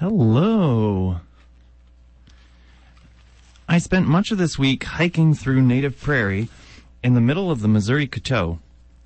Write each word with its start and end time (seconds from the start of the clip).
Hello. 0.00 1.20
I 3.68 3.76
spent 3.76 4.08
much 4.08 4.30
of 4.30 4.38
this 4.38 4.58
week 4.58 4.84
hiking 4.84 5.34
through 5.34 5.60
native 5.60 6.00
prairie 6.00 6.48
in 7.02 7.12
the 7.12 7.20
middle 7.20 7.50
of 7.50 7.60
the 7.60 7.68
Missouri 7.68 8.06
Coteau, 8.06 8.60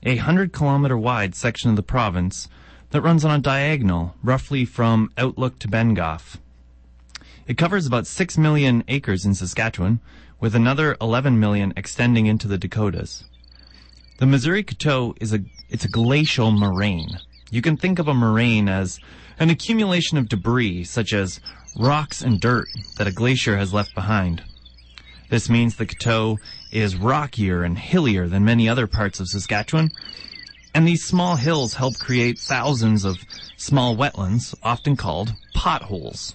a 0.05 0.15
hundred 0.19 0.53
kilometer 0.53 0.97
wide 0.97 1.35
section 1.35 1.69
of 1.69 1.75
the 1.75 1.83
province 1.83 2.47
that 2.91 3.01
runs 3.01 3.25
on 3.25 3.37
a 3.37 3.43
diagonal 3.43 4.15
roughly 4.23 4.65
from 4.65 5.11
Outlook 5.19 5.59
to 5.59 5.69
Bengough. 5.69 6.37
It 7.49 7.59
covers 7.59 7.89
about 7.89 8.07
6 8.07 8.39
million 8.39 8.85
acres 8.87 9.27
in 9.27 9.35
Saskatchewan, 9.35 9.99
with 10.39 10.55
another 10.55 10.97
11 11.01 11.41
million 11.41 11.73
extending 11.77 12.27
into 12.27 12.47
the 12.47 12.57
Dakotas. 12.57 13.25
The 14.19 14.27
Missouri 14.27 14.63
Coteau 14.63 15.17
is 15.21 15.35
a, 15.35 15.41
it's 15.69 15.85
a 15.85 15.89
glacial 15.89 16.53
moraine. 16.53 17.19
You 17.55 17.63
can 17.63 17.77
think 17.77 18.01
of 18.01 18.09
a 18.09 18.15
moraine 18.15 18.69
as 18.69 18.99
an 19.39 19.49
accumulation 19.49 20.19
of 20.19 20.29
debris, 20.29 20.83
such 20.83 21.13
as 21.13 21.39
rocks 21.79 22.21
and 22.21 22.41
dirt 22.41 22.67
that 22.99 23.07
a 23.07 23.13
glacier 23.13 23.57
has 23.57 23.73
left 23.73 23.95
behind. 23.95 24.43
This 25.31 25.49
means 25.49 25.77
the 25.77 25.87
Coteau 25.87 26.39
is 26.73 26.97
rockier 26.97 27.63
and 27.63 27.79
hillier 27.79 28.27
than 28.27 28.45
many 28.45 28.69
other 28.69 28.89
parts 28.89 29.21
of 29.21 29.29
Saskatchewan, 29.29 29.91
and 30.75 30.85
these 30.85 31.05
small 31.05 31.37
hills 31.37 31.75
help 31.75 31.97
create 31.97 32.41
thousands 32.41 33.05
of 33.05 33.19
small 33.57 33.97
wetlands, 33.97 34.57
often 34.65 34.97
called 34.97 35.33
potholes. 35.55 36.35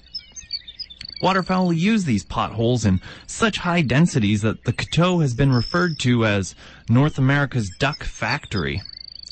Waterfowl 1.22 1.74
use 1.74 2.06
these 2.06 2.24
potholes 2.24 2.86
in 2.86 3.02
such 3.28 3.58
high 3.58 3.82
densities 3.82 4.42
that 4.44 4.64
the 4.64 4.72
Coteau 4.72 5.20
has 5.20 5.34
been 5.34 5.52
referred 5.52 6.00
to 6.00 6.26
as 6.26 6.56
North 6.88 7.18
America's 7.18 7.70
duck 7.78 8.06
factory. 8.06 8.82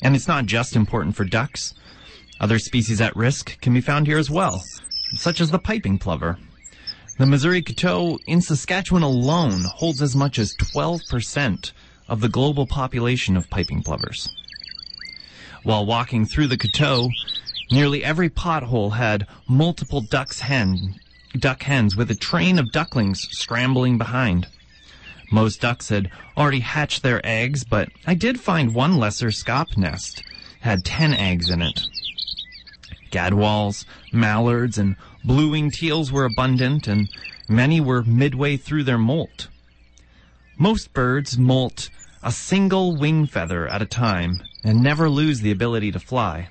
And 0.02 0.14
it's 0.14 0.28
not 0.28 0.46
just 0.46 0.76
important 0.76 1.16
for 1.16 1.24
ducks. 1.24 1.74
Other 2.40 2.58
species 2.58 3.00
at 3.00 3.16
risk 3.16 3.60
can 3.60 3.74
be 3.74 3.80
found 3.80 4.06
here 4.06 4.18
as 4.18 4.30
well, 4.30 4.62
such 5.12 5.40
as 5.40 5.50
the 5.50 5.58
piping 5.58 5.98
plover. 5.98 6.38
The 7.18 7.26
Missouri 7.26 7.62
Coteau 7.62 8.18
in 8.28 8.40
Saskatchewan 8.40 9.02
alone 9.02 9.64
holds 9.64 10.00
as 10.00 10.14
much 10.14 10.38
as 10.38 10.54
12% 10.56 11.72
of 12.08 12.20
the 12.20 12.28
global 12.28 12.64
population 12.64 13.36
of 13.36 13.50
piping 13.50 13.82
plovers. 13.82 14.28
While 15.64 15.84
walking 15.84 16.26
through 16.26 16.46
the 16.46 16.56
Coteau, 16.56 17.08
nearly 17.72 18.04
every 18.04 18.30
pothole 18.30 18.92
had 18.92 19.26
multiple 19.48 20.00
ducks 20.00 20.40
hen, 20.40 20.94
duck 21.36 21.64
hens 21.64 21.96
with 21.96 22.10
a 22.10 22.14
train 22.14 22.58
of 22.60 22.70
ducklings 22.70 23.26
scrambling 23.32 23.98
behind. 23.98 24.46
Most 25.30 25.60
ducks 25.60 25.88
had 25.88 26.10
already 26.36 26.60
hatched 26.60 27.02
their 27.02 27.20
eggs, 27.24 27.64
but 27.64 27.90
I 28.06 28.14
did 28.14 28.40
find 28.40 28.74
one 28.74 28.96
lesser 28.96 29.30
scaup 29.30 29.76
nest 29.76 30.22
had 30.60 30.84
10 30.84 31.14
eggs 31.14 31.50
in 31.50 31.62
it. 31.62 31.80
Gadwalls, 33.10 33.84
mallards, 34.12 34.78
and 34.78 34.96
blue-winged 35.24 35.74
teals 35.74 36.10
were 36.10 36.24
abundant, 36.24 36.88
and 36.88 37.08
many 37.48 37.80
were 37.80 38.02
midway 38.02 38.56
through 38.56 38.84
their 38.84 38.98
molt. 38.98 39.48
Most 40.58 40.92
birds 40.92 41.38
molt 41.38 41.90
a 42.22 42.32
single 42.32 42.96
wing 42.96 43.26
feather 43.26 43.68
at 43.68 43.82
a 43.82 43.86
time 43.86 44.40
and 44.64 44.82
never 44.82 45.08
lose 45.08 45.40
the 45.40 45.52
ability 45.52 45.92
to 45.92 46.00
fly. 46.00 46.48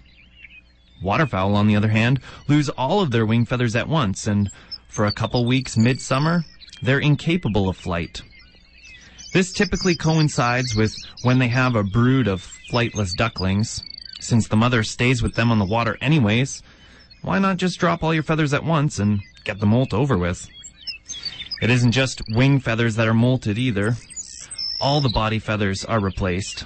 Waterfowl, 1.01 1.55
on 1.55 1.67
the 1.67 1.75
other 1.75 1.89
hand, 1.89 2.19
lose 2.47 2.69
all 2.69 3.01
of 3.01 3.11
their 3.11 3.25
wing 3.25 3.45
feathers 3.45 3.75
at 3.75 3.89
once, 3.89 4.25
and 4.25 4.49
for 4.87 5.05
a 5.05 5.11
couple 5.11 5.45
weeks 5.45 5.77
midsummer, 5.77 6.45
they're 6.81 6.99
incapable 6.99 7.69
of 7.69 7.77
flight. 7.77 8.21
This 9.33 9.51
typically 9.51 9.95
coincides 9.95 10.75
with 10.75 10.95
when 11.23 11.39
they 11.39 11.49
have 11.49 11.75
a 11.75 11.83
brood 11.83 12.27
of 12.27 12.47
flightless 12.71 13.15
ducklings, 13.15 13.83
since 14.19 14.47
the 14.47 14.55
mother 14.55 14.83
stays 14.83 15.21
with 15.21 15.35
them 15.35 15.51
on 15.51 15.59
the 15.59 15.65
water 15.65 15.97
anyways, 16.01 16.63
why 17.21 17.39
not 17.39 17.57
just 17.57 17.79
drop 17.79 18.03
all 18.03 18.13
your 18.13 18.23
feathers 18.23 18.53
at 18.53 18.63
once 18.63 18.99
and 18.99 19.19
get 19.43 19.59
the 19.59 19.65
molt 19.65 19.93
over 19.93 20.17
with? 20.17 20.47
It 21.61 21.69
isn't 21.69 21.91
just 21.91 22.21
wing 22.29 22.59
feathers 22.59 22.95
that 22.95 23.07
are 23.07 23.13
molted 23.13 23.57
either. 23.57 23.95
All 24.79 25.01
the 25.01 25.09
body 25.09 25.39
feathers 25.39 25.83
are 25.83 25.99
replaced. 25.99 26.63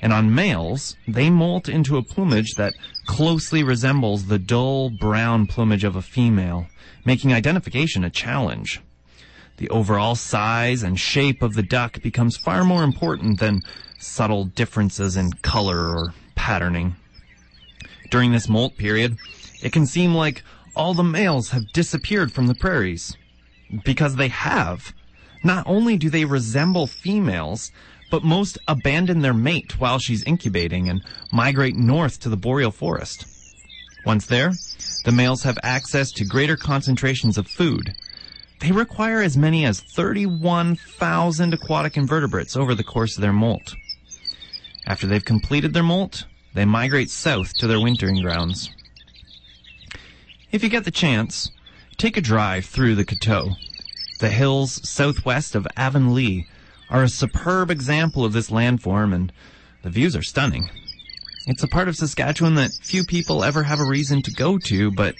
And 0.00 0.12
on 0.12 0.34
males, 0.34 0.96
they 1.08 1.30
molt 1.30 1.68
into 1.68 1.96
a 1.96 2.02
plumage 2.02 2.54
that 2.54 2.74
closely 3.06 3.62
resembles 3.62 4.26
the 4.26 4.38
dull 4.38 4.90
brown 4.90 5.46
plumage 5.46 5.84
of 5.84 5.96
a 5.96 6.02
female, 6.02 6.66
making 7.04 7.32
identification 7.32 8.04
a 8.04 8.10
challenge. 8.10 8.80
The 9.58 9.70
overall 9.70 10.14
size 10.14 10.82
and 10.82 11.00
shape 11.00 11.42
of 11.42 11.54
the 11.54 11.62
duck 11.62 12.02
becomes 12.02 12.36
far 12.36 12.64
more 12.64 12.84
important 12.84 13.40
than 13.40 13.62
subtle 13.98 14.44
differences 14.44 15.16
in 15.16 15.32
color 15.34 15.96
or 15.96 16.14
patterning. 16.34 16.96
During 18.10 18.32
this 18.32 18.48
molt 18.48 18.76
period, 18.76 19.16
it 19.62 19.72
can 19.72 19.86
seem 19.86 20.14
like 20.14 20.42
all 20.74 20.92
the 20.92 21.02
males 21.02 21.50
have 21.50 21.72
disappeared 21.72 22.32
from 22.32 22.46
the 22.46 22.54
prairies. 22.54 23.16
Because 23.84 24.16
they 24.16 24.28
have. 24.28 24.92
Not 25.42 25.66
only 25.66 25.96
do 25.96 26.10
they 26.10 26.24
resemble 26.24 26.86
females, 26.86 27.72
but 28.10 28.22
most 28.22 28.58
abandon 28.68 29.22
their 29.22 29.34
mate 29.34 29.80
while 29.80 29.98
she's 29.98 30.22
incubating 30.24 30.88
and 30.88 31.02
migrate 31.32 31.76
north 31.76 32.20
to 32.20 32.28
the 32.28 32.36
boreal 32.36 32.70
forest. 32.70 33.26
Once 34.04 34.26
there, 34.26 34.52
the 35.04 35.12
males 35.12 35.42
have 35.42 35.58
access 35.62 36.12
to 36.12 36.24
greater 36.24 36.56
concentrations 36.56 37.38
of 37.38 37.48
food. 37.48 37.92
They 38.60 38.72
require 38.72 39.20
as 39.20 39.36
many 39.36 39.64
as 39.64 39.80
31,000 39.80 41.54
aquatic 41.54 41.96
invertebrates 41.96 42.56
over 42.56 42.74
the 42.74 42.84
course 42.84 43.16
of 43.16 43.22
their 43.22 43.32
molt. 43.32 43.74
After 44.86 45.06
they've 45.06 45.24
completed 45.24 45.74
their 45.74 45.82
molt, 45.82 46.24
they 46.54 46.64
migrate 46.64 47.10
south 47.10 47.52
to 47.58 47.66
their 47.66 47.80
wintering 47.80 48.22
grounds. 48.22 48.70
If 50.52 50.62
you 50.62 50.68
get 50.68 50.84
the 50.84 50.90
chance, 50.90 51.50
take 51.98 52.16
a 52.16 52.22
drive 52.22 52.64
through 52.64 52.94
the 52.94 53.04
Coteau. 53.04 53.56
The 54.20 54.30
hills 54.30 54.80
southwest 54.88 55.54
of 55.54 55.66
Avonlea 55.76 56.44
are 56.88 57.02
a 57.02 57.08
superb 57.08 57.70
example 57.70 58.24
of 58.24 58.32
this 58.32 58.48
landform 58.48 59.14
and 59.14 59.32
the 59.82 59.90
views 59.90 60.16
are 60.16 60.22
stunning. 60.22 60.70
It's 61.46 61.62
a 61.62 61.68
part 61.68 61.88
of 61.88 61.96
Saskatchewan 61.96 62.54
that 62.54 62.70
few 62.82 63.04
people 63.04 63.44
ever 63.44 63.64
have 63.64 63.80
a 63.80 63.84
reason 63.84 64.22
to 64.22 64.32
go 64.32 64.58
to, 64.58 64.90
but 64.90 65.14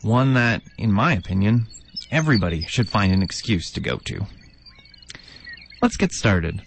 one 0.00 0.34
that, 0.34 0.62
in 0.78 0.90
my 0.90 1.12
opinion, 1.12 1.66
everybody 2.12 2.62
should 2.62 2.88
find 2.88 3.12
an 3.12 3.22
excuse 3.22 3.70
to 3.72 3.80
go 3.80 3.96
to. 3.96 4.26
Let's 5.80 5.96
get 5.96 6.12
started. 6.12 6.62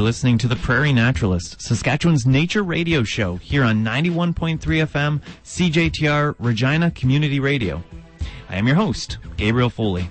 Are 0.00 0.02
listening 0.02 0.38
to 0.38 0.48
the 0.48 0.56
Prairie 0.56 0.94
Naturalist, 0.94 1.60
Saskatchewan's 1.60 2.24
nature 2.24 2.62
radio 2.62 3.02
show 3.02 3.36
here 3.36 3.62
on 3.62 3.84
91.3 3.84 4.58
FM 4.58 5.20
CJTR 5.44 6.36
Regina 6.38 6.90
Community 6.92 7.38
Radio. 7.38 7.82
I 8.48 8.56
am 8.56 8.66
your 8.66 8.76
host, 8.76 9.18
Gabriel 9.36 9.68
Foley. 9.68 10.08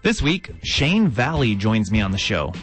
This 0.00 0.22
week, 0.22 0.52
Shane 0.62 1.06
Vallee 1.08 1.54
joins 1.54 1.92
me 1.92 2.00
on 2.00 2.12
the 2.12 2.18
show. 2.18 2.54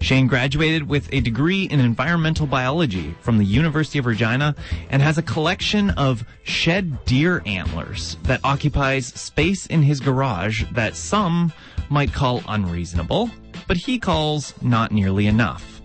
Shane 0.00 0.26
graduated 0.26 0.88
with 0.88 1.12
a 1.12 1.20
degree 1.20 1.64
in 1.64 1.78
environmental 1.78 2.46
biology 2.46 3.14
from 3.20 3.36
the 3.36 3.44
University 3.44 3.98
of 3.98 4.06
Regina 4.06 4.54
and 4.88 5.02
has 5.02 5.18
a 5.18 5.22
collection 5.22 5.90
of 5.90 6.24
shed 6.44 7.04
deer 7.04 7.42
antlers 7.44 8.16
that 8.22 8.40
occupies 8.44 9.08
space 9.08 9.66
in 9.66 9.82
his 9.82 10.00
garage 10.00 10.64
that 10.72 10.96
some 10.96 11.52
might 11.90 12.14
call 12.14 12.42
unreasonable, 12.48 13.30
but 13.68 13.76
he 13.76 13.98
calls 13.98 14.54
not 14.62 14.90
nearly 14.90 15.26
enough. 15.26 15.81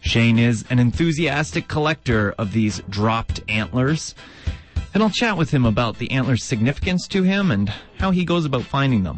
Shane 0.00 0.38
is 0.38 0.64
an 0.70 0.78
enthusiastic 0.78 1.68
collector 1.68 2.34
of 2.38 2.52
these 2.52 2.80
dropped 2.88 3.40
antlers, 3.48 4.14
and 4.92 5.02
I'll 5.02 5.10
chat 5.10 5.36
with 5.36 5.50
him 5.50 5.64
about 5.64 5.98
the 5.98 6.10
antlers' 6.10 6.44
significance 6.44 7.06
to 7.08 7.22
him 7.22 7.50
and 7.50 7.72
how 7.98 8.10
he 8.10 8.24
goes 8.24 8.44
about 8.44 8.64
finding 8.64 9.04
them. 9.04 9.16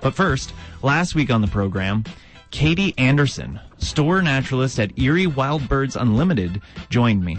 But 0.00 0.14
first, 0.14 0.52
last 0.82 1.14
week 1.14 1.30
on 1.30 1.40
the 1.40 1.48
program, 1.48 2.04
Katie 2.50 2.94
Anderson, 2.96 3.58
store 3.78 4.22
naturalist 4.22 4.78
at 4.78 4.98
Erie 4.98 5.26
Wild 5.26 5.68
Birds 5.68 5.96
Unlimited, 5.96 6.62
joined 6.90 7.24
me. 7.24 7.38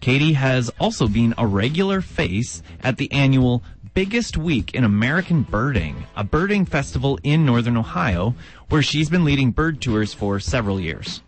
Katie 0.00 0.32
has 0.32 0.68
also 0.80 1.06
been 1.06 1.34
a 1.38 1.46
regular 1.46 2.00
face 2.00 2.62
at 2.82 2.96
the 2.96 3.10
annual 3.12 3.62
biggest 3.94 4.36
week 4.36 4.74
in 4.74 4.84
American 4.84 5.42
birding, 5.42 6.04
a 6.16 6.24
birding 6.24 6.64
festival 6.64 7.18
in 7.22 7.44
northern 7.44 7.76
Ohio, 7.76 8.34
where 8.68 8.82
she's 8.82 9.10
been 9.10 9.24
leading 9.24 9.50
bird 9.50 9.80
tours 9.82 10.14
for 10.14 10.40
several 10.40 10.80
years. 10.80 11.22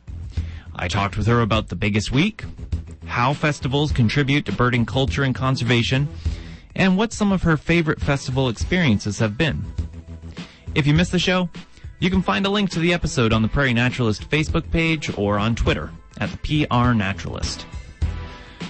I 0.74 0.88
talked 0.88 1.16
with 1.16 1.26
her 1.26 1.40
about 1.40 1.68
the 1.68 1.76
biggest 1.76 2.10
week, 2.10 2.44
how 3.06 3.34
festivals 3.34 3.92
contribute 3.92 4.46
to 4.46 4.52
birding 4.52 4.86
culture 4.86 5.22
and 5.22 5.34
conservation, 5.34 6.08
and 6.74 6.96
what 6.96 7.12
some 7.12 7.32
of 7.32 7.42
her 7.42 7.56
favorite 7.56 8.00
festival 8.00 8.48
experiences 8.48 9.18
have 9.18 9.36
been. 9.36 9.64
If 10.74 10.86
you 10.86 10.94
missed 10.94 11.12
the 11.12 11.18
show, 11.18 11.48
you 12.00 12.10
can 12.10 12.22
find 12.22 12.44
a 12.46 12.50
link 12.50 12.70
to 12.70 12.80
the 12.80 12.92
episode 12.92 13.32
on 13.32 13.42
the 13.42 13.48
Prairie 13.48 13.74
Naturalist 13.74 14.28
Facebook 14.28 14.70
page 14.70 15.16
or 15.16 15.38
on 15.38 15.54
Twitter 15.54 15.90
at 16.18 16.30
the 16.30 16.66
PR 16.66 16.92
Naturalist. 16.92 17.66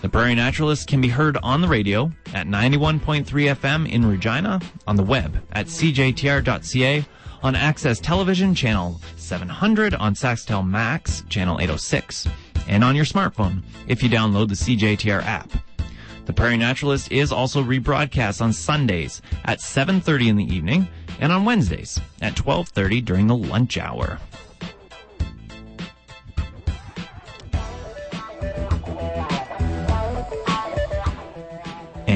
The 0.04 0.10
Prairie 0.10 0.34
Naturalist 0.34 0.86
can 0.86 1.00
be 1.00 1.08
heard 1.08 1.38
on 1.42 1.62
the 1.62 1.66
radio 1.66 2.12
at 2.34 2.46
91.3 2.46 3.24
FM 3.24 3.90
in 3.90 4.04
Regina, 4.06 4.60
on 4.86 4.96
the 4.96 5.02
web 5.02 5.42
at 5.52 5.64
cjtr.ca, 5.64 7.06
on 7.42 7.54
Access 7.54 8.00
Television 8.00 8.54
channel 8.54 9.00
700, 9.16 9.94
on 9.94 10.14
SaskTel 10.14 10.68
Max 10.68 11.24
channel 11.30 11.56
806, 11.58 12.28
and 12.68 12.84
on 12.84 12.94
your 12.94 13.06
smartphone 13.06 13.62
if 13.88 14.02
you 14.02 14.10
download 14.10 14.48
the 14.48 14.76
CJTR 14.76 15.24
app. 15.24 15.50
The 16.26 16.34
Prairie 16.34 16.58
Naturalist 16.58 17.10
is 17.10 17.32
also 17.32 17.62
rebroadcast 17.62 18.42
on 18.42 18.52
Sundays 18.52 19.22
at 19.46 19.60
7:30 19.62 20.28
in 20.28 20.36
the 20.36 20.54
evening 20.54 20.86
and 21.18 21.32
on 21.32 21.46
Wednesdays 21.46 21.98
at 22.20 22.36
12:30 22.36 23.02
during 23.02 23.26
the 23.26 23.36
lunch 23.36 23.78
hour. 23.78 24.18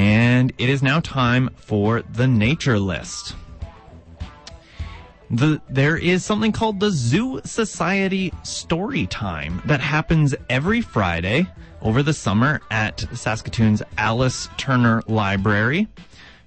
And 0.09 0.51
it 0.57 0.69
is 0.69 0.81
now 0.81 1.01
time 1.01 1.51
for 1.55 2.01
the 2.01 2.25
nature 2.25 2.79
list. 2.79 3.35
The, 5.29 5.61
there 5.69 5.97
is 5.97 6.25
something 6.25 6.51
called 6.51 6.79
the 6.79 6.89
Zoo 6.89 7.41
Society 7.45 8.33
Story 8.41 9.05
Time 9.05 9.61
that 9.65 9.81
happens 9.81 10.33
every 10.49 10.81
Friday 10.81 11.47
over 11.83 12.01
the 12.01 12.13
summer 12.13 12.59
at 12.71 13.05
Saskatoon's 13.13 13.83
Alice 13.99 14.49
Turner 14.57 15.03
Library. 15.05 15.87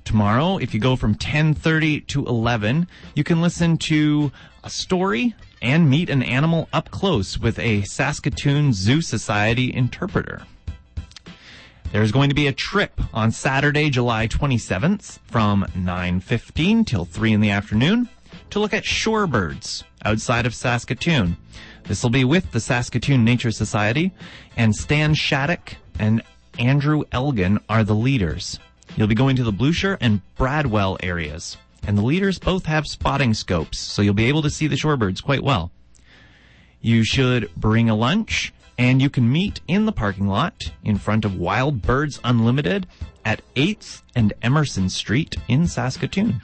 Tomorrow, 0.02 0.58
if 0.58 0.74
you 0.74 0.80
go 0.80 0.96
from 0.96 1.14
10:30 1.14 2.04
to 2.08 2.26
11, 2.26 2.88
you 3.14 3.22
can 3.22 3.40
listen 3.40 3.78
to 3.78 4.32
a 4.64 4.70
story 4.70 5.36
and 5.62 5.88
meet 5.88 6.10
an 6.10 6.24
animal 6.24 6.68
up 6.72 6.90
close 6.90 7.38
with 7.38 7.60
a 7.60 7.82
Saskatoon 7.82 8.72
Zoo 8.72 9.00
Society 9.00 9.72
interpreter. 9.72 10.42
There's 11.92 12.10
going 12.10 12.30
to 12.30 12.34
be 12.34 12.46
a 12.46 12.52
trip 12.52 12.98
on 13.12 13.32
Saturday, 13.32 13.90
July 13.90 14.26
27th 14.26 15.18
from 15.26 15.66
9:15 15.76 16.86
till 16.86 17.04
3 17.04 17.34
in 17.34 17.42
the 17.42 17.50
afternoon 17.50 18.08
to 18.48 18.60
look 18.60 18.72
at 18.72 18.84
shorebirds 18.84 19.82
outside 20.02 20.46
of 20.46 20.54
Saskatoon. 20.54 21.36
This 21.84 22.02
will 22.02 22.08
be 22.08 22.24
with 22.24 22.50
the 22.52 22.60
Saskatoon 22.60 23.24
Nature 23.24 23.50
Society, 23.50 24.10
and 24.56 24.74
Stan 24.74 25.12
Shattuck 25.12 25.76
and 25.98 26.22
Andrew 26.58 27.02
Elgin 27.12 27.60
are 27.68 27.84
the 27.84 27.94
leaders. 27.94 28.58
You'll 28.96 29.06
be 29.06 29.14
going 29.14 29.36
to 29.36 29.44
the 29.44 29.52
Blucher 29.52 29.98
and 30.00 30.22
Bradwell 30.38 30.96
areas, 31.02 31.58
and 31.86 31.98
the 31.98 32.02
leaders 32.02 32.38
both 32.38 32.64
have 32.64 32.86
spotting 32.86 33.34
scopes, 33.34 33.78
so 33.78 34.00
you'll 34.00 34.14
be 34.14 34.30
able 34.30 34.42
to 34.42 34.50
see 34.50 34.66
the 34.66 34.76
shorebirds 34.76 35.22
quite 35.22 35.44
well. 35.44 35.70
You 36.80 37.04
should 37.04 37.50
bring 37.54 37.90
a 37.90 37.94
lunch, 37.94 38.54
and 38.78 39.00
you 39.00 39.10
can 39.10 39.30
meet 39.30 39.60
in 39.68 39.86
the 39.86 39.92
parking 39.92 40.28
lot 40.28 40.72
in 40.84 40.98
front 40.98 41.24
of 41.24 41.38
Wild 41.38 41.82
Birds 41.82 42.20
Unlimited 42.24 42.86
at 43.24 43.42
8th 43.54 44.02
and 44.14 44.32
Emerson 44.42 44.88
Street 44.88 45.36
in 45.48 45.66
Saskatoon. 45.66 46.42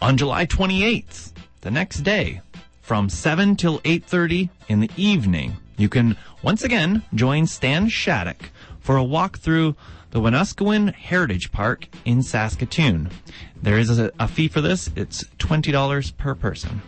On 0.00 0.16
July 0.16 0.46
28th, 0.46 1.32
the 1.60 1.70
next 1.70 1.98
day, 1.98 2.40
from 2.80 3.08
7 3.08 3.56
till 3.56 3.80
8.30 3.80 4.50
in 4.68 4.80
the 4.80 4.90
evening, 4.96 5.56
you 5.76 5.88
can 5.88 6.16
once 6.42 6.64
again 6.64 7.02
join 7.14 7.46
Stan 7.46 7.88
Shattuck 7.88 8.50
for 8.80 8.96
a 8.96 9.04
walk 9.04 9.38
through 9.38 9.76
the 10.10 10.20
Wanuskewin 10.20 10.92
Heritage 10.92 11.52
Park 11.52 11.86
in 12.04 12.22
Saskatoon. 12.22 13.10
There 13.62 13.78
is 13.78 13.98
a, 13.98 14.10
a 14.18 14.26
fee 14.26 14.48
for 14.48 14.60
this. 14.60 14.90
It's 14.96 15.22
$20 15.38 16.16
per 16.16 16.34
person. 16.34 16.82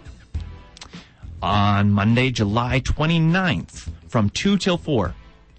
On 1.43 1.91
Monday, 1.91 2.31
July 2.31 2.81
29th, 2.81 3.91
from 4.07 4.31
2 4.31 4.57
till 4.59 4.79
4, 4.79 5.13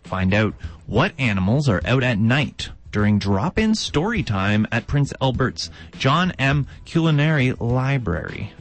find 0.06 0.34
out 0.34 0.54
what 0.86 1.12
animals 1.20 1.68
are 1.68 1.82
out 1.86 2.04
at 2.04 2.18
night 2.18 2.70
during 2.94 3.20
drop-in 3.20 3.76
story 3.76 4.24
time 4.24 4.66
at 4.72 4.88
Prince 4.88 5.12
Albert's 5.22 5.70
John 5.98 6.32
M. 6.40 6.68
Cuelenaere 6.86 7.60
Library. 7.60 8.54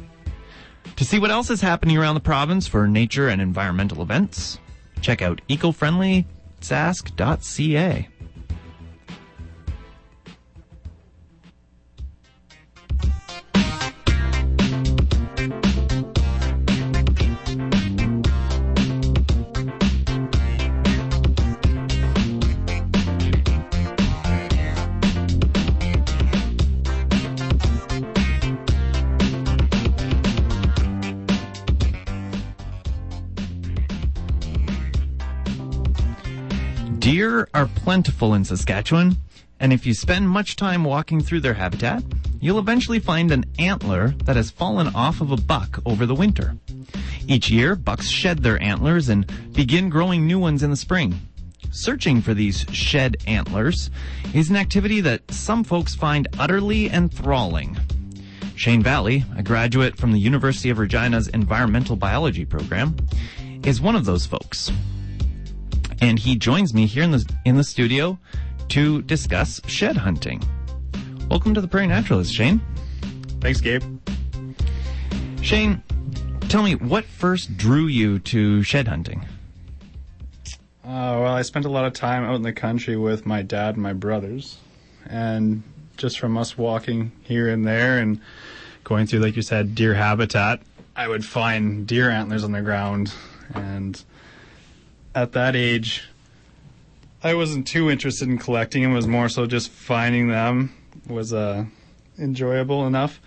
To 0.97 1.05
see 1.05 1.21
what 1.21 1.31
else 1.31 1.49
is 1.49 1.61
happening 1.61 1.97
around 1.97 2.15
the 2.15 2.21
province 2.21 2.67
for 2.67 2.89
nature 2.89 3.29
and 3.29 3.41
environmental 3.41 4.03
events, 4.03 4.59
check 5.01 5.23
out 5.23 5.41
ecofriendlysask.ca. 5.49 8.09
are 37.62 37.69
plentiful 37.76 38.35
in 38.35 38.44
Saskatchewan, 38.44 39.17
and 39.61 39.73
if 39.73 39.87
you 39.87 39.94
spend 39.94 40.29
much 40.29 40.56
time 40.56 40.82
walking 40.82 41.20
through 41.20 41.38
their 41.38 41.55
habitat, 41.55 42.03
you'll 42.41 42.59
eventually 42.59 42.99
find 42.99 43.31
an 43.31 43.44
antler 43.56 44.09
that 44.25 44.35
has 44.35 44.50
fallen 44.50 44.88
off 44.97 45.20
of 45.20 45.31
a 45.31 45.37
buck 45.37 45.79
over 45.87 46.05
the 46.05 46.14
winter. 46.14 46.56
Each 47.29 47.50
year, 47.50 47.76
bucks 47.76 48.09
shed 48.09 48.41
their 48.41 48.61
antlers 48.61 49.09
and 49.09 49.31
begin 49.53 49.91
growing 49.91 50.26
new 50.26 50.41
ones 50.41 50.64
in 50.64 50.70
the 50.70 50.76
spring. 50.76 51.20
Searching 51.70 52.20
for 52.20 52.35
these 52.35 52.67
shed 52.73 53.17
antlers 53.29 53.91
is 54.35 54.50
an 54.50 54.56
activity 54.56 55.00
that 55.00 55.31
some 55.31 55.62
folks 55.62 55.94
find 55.94 56.26
utterly 56.41 56.91
enthralling. 56.91 57.79
Shane 58.56 58.82
Vallee, 58.82 59.25
a 59.37 59.43
graduate 59.44 59.97
from 59.97 60.11
the 60.11 60.19
University 60.19 60.70
of 60.70 60.81
Regina's 60.81 61.29
Environmental 61.29 61.94
Biology 61.94 62.44
program, 62.44 62.97
is 63.62 63.81
one 63.81 63.94
of 63.94 64.05
those 64.05 64.27
folks 64.27 64.72
and 66.03 66.19
he 66.19 66.35
joins 66.35 66.75
me 66.75 66.85
here 66.85 67.05
in 67.05 67.13
the 67.13 67.35
in 67.44 67.56
the 67.56 67.63
studio 67.63 68.19
to 68.69 69.03
discuss 69.03 69.61
shed 69.69 69.97
hunting. 69.97 70.43
Welcome 71.31 71.55
to 71.55 71.61
the 71.61 71.69
Prairie 71.69 71.87
Naturalist, 71.87 72.35
Shane. 72.35 72.61
Thanks, 73.41 73.61
Gabe. 73.61 73.85
Shane, 75.41 75.81
tell 76.49 76.65
me 76.65 76.75
what 76.75 77.05
first 77.05 77.56
drew 77.56 77.87
you 77.87 78.19
to 78.19 78.65
shed 78.65 78.89
hunting. 78.89 79.25
Uh, 80.85 81.23
well, 81.23 81.35
I 81.35 81.43
spent 81.43 81.67
a 81.67 81.71
lot 81.71 81.85
of 81.85 81.93
time 81.93 82.25
out 82.25 82.35
in 82.35 82.43
the 82.43 82.53
country 82.53 82.97
with 82.97 83.25
my 83.25 83.43
dad 83.43 83.75
and 83.75 83.82
my 83.82 83.93
brothers, 83.93 84.59
and 85.06 85.63
just 85.97 86.19
from 86.19 86.37
us 86.37 86.59
walking 86.59 87.13
here 87.23 87.49
and 87.49 87.65
there 87.65 87.99
and 87.99 88.21
going 88.82 89.06
through, 89.06 89.21
like 89.21 89.37
you 89.37 89.43
said, 89.43 89.77
deer 89.77 89.94
habitat, 89.94 90.63
I 90.97 91.06
would 91.06 91.25
find 91.25 91.87
deer 91.87 92.11
antlers 92.11 92.43
on 92.43 92.51
the 92.51 92.61
ground, 92.61 93.15
and 93.55 94.03
at 95.15 95.33
that 95.33 95.57
age, 95.57 96.05
I 97.23 97.35
wasn't 97.35 97.67
too 97.67 97.91
interested 97.91 98.29
in 98.29 98.39
collecting 98.39 98.83
them. 98.83 98.93
It 98.93 98.97
was 98.97 99.07
more 99.07 99.29
so 99.29 99.47
just 99.47 99.71
finding 99.71 100.29
them 100.29 100.75
was 101.07 101.33
uh, 101.33 101.65
enjoyable 102.19 102.87
enough. 102.87 103.21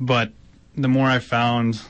But 0.00 0.32
the 0.76 0.88
more 0.88 1.08
I 1.08 1.18
found, 1.18 1.80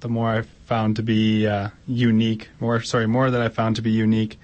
the 0.00 0.08
more 0.08 0.28
I 0.28 0.42
found 0.66 0.96
to 0.96 1.02
be 1.02 1.46
uh, 1.46 1.70
unique. 1.86 2.48
More, 2.60 2.80
sorry, 2.82 3.06
more 3.06 3.30
that 3.30 3.42
I 3.42 3.48
found 3.48 3.76
to 3.76 3.82
be 3.82 3.90
unique, 3.90 4.38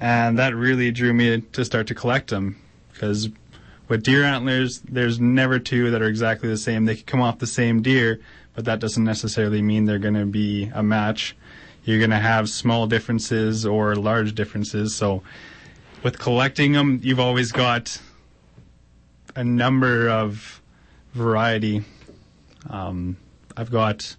and 0.00 0.38
that 0.38 0.54
really 0.54 0.90
drew 0.90 1.12
me 1.12 1.40
to 1.40 1.64
start 1.64 1.86
to 1.88 1.94
collect 1.94 2.30
them. 2.30 2.60
Because 2.92 3.28
with 3.88 4.02
deer 4.02 4.24
antlers, 4.24 4.80
there's 4.80 5.20
never 5.20 5.58
two 5.58 5.90
that 5.90 6.02
are 6.02 6.08
exactly 6.08 6.48
the 6.48 6.56
same. 6.56 6.84
They 6.84 6.96
could 6.96 7.06
come 7.06 7.22
off 7.22 7.38
the 7.38 7.46
same 7.46 7.82
deer, 7.82 8.20
but 8.54 8.64
that 8.64 8.80
doesn't 8.80 9.04
necessarily 9.04 9.62
mean 9.62 9.84
they're 9.84 9.98
going 9.98 10.14
to 10.14 10.26
be 10.26 10.70
a 10.74 10.82
match 10.82 11.36
you're 11.86 11.98
going 11.98 12.10
to 12.10 12.16
have 12.16 12.50
small 12.50 12.86
differences 12.86 13.64
or 13.64 13.94
large 13.94 14.34
differences. 14.34 14.94
So 14.94 15.22
with 16.02 16.18
collecting 16.18 16.72
them, 16.72 17.00
you've 17.02 17.20
always 17.20 17.52
got 17.52 17.98
a 19.34 19.44
number 19.44 20.08
of 20.08 20.60
variety. 21.14 21.84
Um, 22.68 23.16
I've 23.56 23.70
got, 23.70 24.16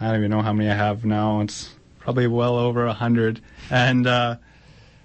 I 0.00 0.06
don't 0.06 0.16
even 0.16 0.30
know 0.30 0.42
how 0.42 0.52
many 0.52 0.70
I 0.70 0.74
have 0.74 1.04
now. 1.04 1.40
It's 1.40 1.74
probably 1.98 2.28
well 2.28 2.56
over 2.56 2.86
a 2.86 2.94
hundred. 2.94 3.40
And, 3.68 4.06
uh, 4.06 4.36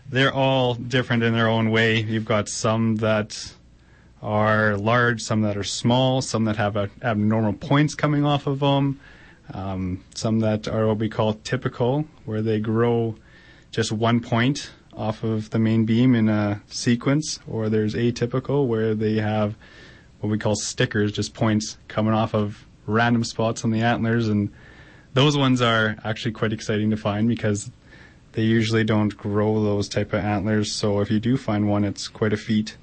they're 0.09 0.33
all 0.33 0.75
different 0.75 1.23
in 1.23 1.33
their 1.33 1.49
own 1.49 1.69
way. 1.69 1.99
You've 2.01 2.25
got 2.25 2.47
some 2.47 2.97
that 2.97 3.53
are 4.21 4.77
large, 4.77 5.21
some 5.21 5.41
that 5.41 5.57
are 5.57 5.63
small, 5.63 6.21
some 6.21 6.45
that 6.45 6.55
have 6.55 6.75
a, 6.75 6.89
abnormal 7.01 7.53
points 7.53 7.93
coming 7.93 8.23
off 8.23 8.47
of 8.47 8.59
them, 8.59 8.99
um, 9.53 10.03
some 10.15 10.39
that 10.39 10.67
are 10.67 10.87
what 10.87 10.97
we 10.97 11.09
call 11.09 11.33
typical, 11.33 12.05
where 12.25 12.41
they 12.41 12.59
grow 12.59 13.15
just 13.71 13.91
one 13.91 14.19
point 14.19 14.71
off 14.93 15.23
of 15.23 15.49
the 15.51 15.59
main 15.59 15.85
beam 15.85 16.15
in 16.15 16.27
a 16.27 16.61
sequence, 16.67 17.39
or 17.47 17.69
there's 17.69 17.93
atypical, 17.93 18.67
where 18.67 18.95
they 18.95 19.15
have 19.15 19.55
what 20.19 20.29
we 20.29 20.37
call 20.37 20.55
stickers, 20.55 21.11
just 21.11 21.33
points 21.33 21.77
coming 21.87 22.13
off 22.13 22.33
of 22.33 22.65
random 22.85 23.23
spots 23.23 23.63
on 23.63 23.71
the 23.71 23.81
antlers, 23.81 24.27
and 24.27 24.51
those 25.13 25.37
ones 25.37 25.61
are 25.61 25.95
actually 26.03 26.31
quite 26.31 26.53
exciting 26.53 26.89
to 26.89 26.97
find 26.97 27.27
because 27.27 27.69
they 28.33 28.43
usually 28.43 28.83
don't 28.83 29.15
grow 29.17 29.63
those 29.63 29.89
type 29.89 30.13
of 30.13 30.23
antlers. 30.23 30.71
So 30.71 30.99
if 30.99 31.09
you 31.09 31.19
do 31.19 31.37
find 31.37 31.67
one, 31.67 31.83
it's 31.83 32.07
quite 32.07 32.33
a 32.33 32.37
feat. 32.37 32.77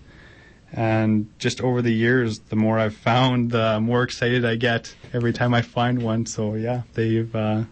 And 0.76 1.28
just 1.38 1.60
over 1.60 1.82
the 1.82 1.92
years, 1.92 2.40
the 2.40 2.56
more 2.56 2.80
I've 2.80 2.96
found, 2.96 3.52
the 3.52 3.78
more 3.80 4.02
excited 4.02 4.44
I 4.44 4.56
get 4.56 4.92
every 5.12 5.32
time 5.32 5.54
I 5.54 5.62
find 5.62 6.02
one. 6.02 6.26
So 6.26 6.54
yeah, 6.54 6.82
they've 6.94 7.34
uh, 7.34 7.62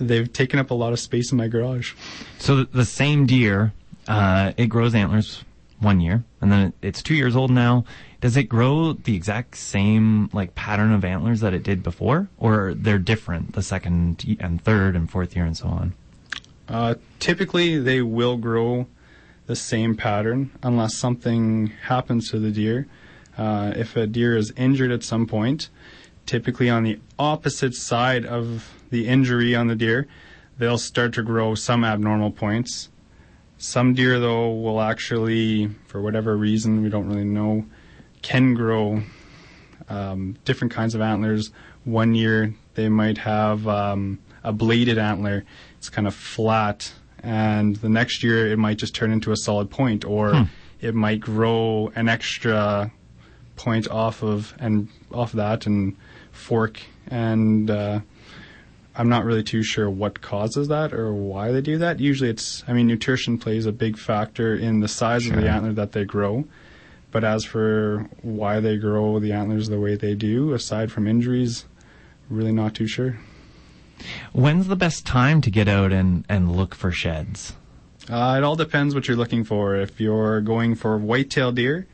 they've 0.00 0.30
taken 0.32 0.58
up 0.58 0.72
a 0.72 0.74
lot 0.74 0.92
of 0.92 0.98
space 0.98 1.30
in 1.30 1.38
my 1.38 1.46
garage. 1.46 1.94
So 2.38 2.64
the, 2.64 2.84
same 2.84 3.26
deer, 3.26 3.72
uh, 4.08 4.52
it 4.56 4.66
grows 4.66 4.92
antlers 4.92 5.44
one 5.78 6.00
year, 6.00 6.24
and 6.40 6.50
then 6.50 6.72
it's 6.82 7.00
two 7.00 7.14
years 7.14 7.36
old 7.36 7.52
now. 7.52 7.84
Does 8.20 8.36
it 8.36 8.44
grow 8.44 8.94
the 8.94 9.14
exact 9.14 9.56
same 9.56 10.30
like 10.32 10.56
pattern 10.56 10.92
of 10.92 11.04
antlers 11.04 11.40
that 11.40 11.54
it 11.54 11.62
did 11.62 11.84
before, 11.84 12.28
or 12.38 12.74
they're 12.74 12.98
different 12.98 13.52
the 13.52 13.62
second 13.62 14.36
and 14.40 14.60
third 14.60 14.96
and 14.96 15.08
fourth 15.08 15.36
year 15.36 15.44
and 15.44 15.56
so 15.56 15.68
on? 15.68 15.92
Uh, 16.68 16.96
typically, 17.20 17.78
they 17.78 18.02
will 18.02 18.36
grow 18.36 18.88
the 19.48 19.56
same 19.56 19.96
pattern 19.96 20.50
unless 20.62 20.94
something 20.94 21.72
happens 21.84 22.30
to 22.30 22.38
the 22.38 22.50
deer. 22.50 22.86
Uh, 23.36 23.72
if 23.74 23.96
a 23.96 24.06
deer 24.06 24.36
is 24.36 24.52
injured 24.56 24.92
at 24.92 25.02
some 25.02 25.26
point, 25.26 25.70
typically 26.26 26.68
on 26.68 26.84
the 26.84 27.00
opposite 27.18 27.74
side 27.74 28.26
of 28.26 28.70
the 28.90 29.08
injury 29.08 29.54
on 29.54 29.66
the 29.66 29.74
deer, 29.74 30.06
they'll 30.58 30.78
start 30.78 31.14
to 31.14 31.22
grow 31.22 31.54
some 31.54 31.82
abnormal 31.82 32.30
points. 32.30 32.90
Some 33.56 33.94
deer, 33.94 34.20
though, 34.20 34.52
will 34.52 34.82
actually, 34.82 35.68
for 35.86 36.02
whatever 36.02 36.36
reason, 36.36 36.82
we 36.82 36.90
don't 36.90 37.08
really 37.08 37.24
know, 37.24 37.64
can 38.20 38.52
grow 38.52 39.02
um, 39.88 40.36
different 40.44 40.74
kinds 40.74 40.94
of 40.94 41.00
antlers. 41.00 41.52
One 41.84 42.14
year, 42.14 42.54
they 42.74 42.90
might 42.90 43.18
have 43.18 43.66
um, 43.66 44.18
a 44.44 44.52
bladed 44.52 44.98
antler. 44.98 45.44
It's 45.78 45.88
kind 45.88 46.06
of 46.06 46.14
flat 46.14 46.92
and 47.22 47.76
the 47.76 47.88
next 47.88 48.22
year 48.22 48.46
it 48.46 48.58
might 48.58 48.78
just 48.78 48.94
turn 48.94 49.12
into 49.12 49.32
a 49.32 49.36
solid 49.36 49.70
point, 49.70 50.04
or 50.04 50.34
hmm. 50.34 50.42
it 50.80 50.94
might 50.94 51.20
grow 51.20 51.92
an 51.94 52.08
extra 52.08 52.90
point 53.56 53.88
off 53.88 54.22
of 54.22 54.54
and 54.58 54.88
off 55.12 55.32
that 55.32 55.66
and 55.66 55.96
fork 56.30 56.80
and 57.10 57.70
uh, 57.70 58.00
I'm 58.94 59.08
not 59.08 59.24
really 59.24 59.44
too 59.44 59.62
sure 59.62 59.88
what 59.88 60.20
causes 60.20 60.68
that 60.68 60.92
or 60.92 61.12
why 61.12 61.52
they 61.52 61.60
do 61.60 61.78
that. 61.78 62.00
Usually 62.00 62.30
it's 62.30 62.64
I 62.66 62.72
mean 62.72 62.86
nutrition 62.86 63.38
plays 63.38 63.66
a 63.66 63.72
big 63.72 63.96
factor 63.96 64.54
in 64.54 64.80
the 64.80 64.88
size 64.88 65.24
sure. 65.24 65.34
of 65.34 65.40
the 65.40 65.48
antler 65.48 65.72
that 65.74 65.92
they 65.92 66.04
grow. 66.04 66.44
But 67.10 67.24
as 67.24 67.44
for 67.44 68.06
why 68.22 68.60
they 68.60 68.76
grow 68.76 69.18
the 69.18 69.32
antlers 69.32 69.68
the 69.68 69.80
way 69.80 69.94
they 69.94 70.14
do, 70.14 70.52
aside 70.52 70.92
from 70.92 71.06
injuries, 71.06 71.64
really 72.28 72.52
not 72.52 72.74
too 72.74 72.86
sure. 72.86 73.18
When's 74.32 74.68
the 74.68 74.76
best 74.76 75.06
time 75.06 75.40
to 75.42 75.50
get 75.50 75.68
out 75.68 75.92
and, 75.92 76.24
and 76.28 76.54
look 76.54 76.74
for 76.74 76.90
sheds? 76.90 77.54
Uh, 78.08 78.36
it 78.38 78.44
all 78.44 78.56
depends 78.56 78.94
what 78.94 79.06
you're 79.06 79.16
looking 79.16 79.44
for. 79.44 79.76
If 79.76 80.00
you're 80.00 80.40
going 80.40 80.74
for 80.74 80.96
whitetail 80.96 81.52
deer, 81.52 81.86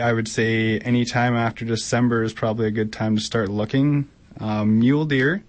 I 0.00 0.12
would 0.12 0.28
say 0.28 0.78
any 0.78 1.04
time 1.04 1.34
after 1.34 1.64
December 1.64 2.22
is 2.22 2.32
probably 2.32 2.66
a 2.66 2.70
good 2.70 2.92
time 2.92 3.16
to 3.16 3.22
start 3.22 3.48
looking. 3.48 4.08
Um, 4.40 4.78
mule 4.78 5.04
deer, 5.04 5.44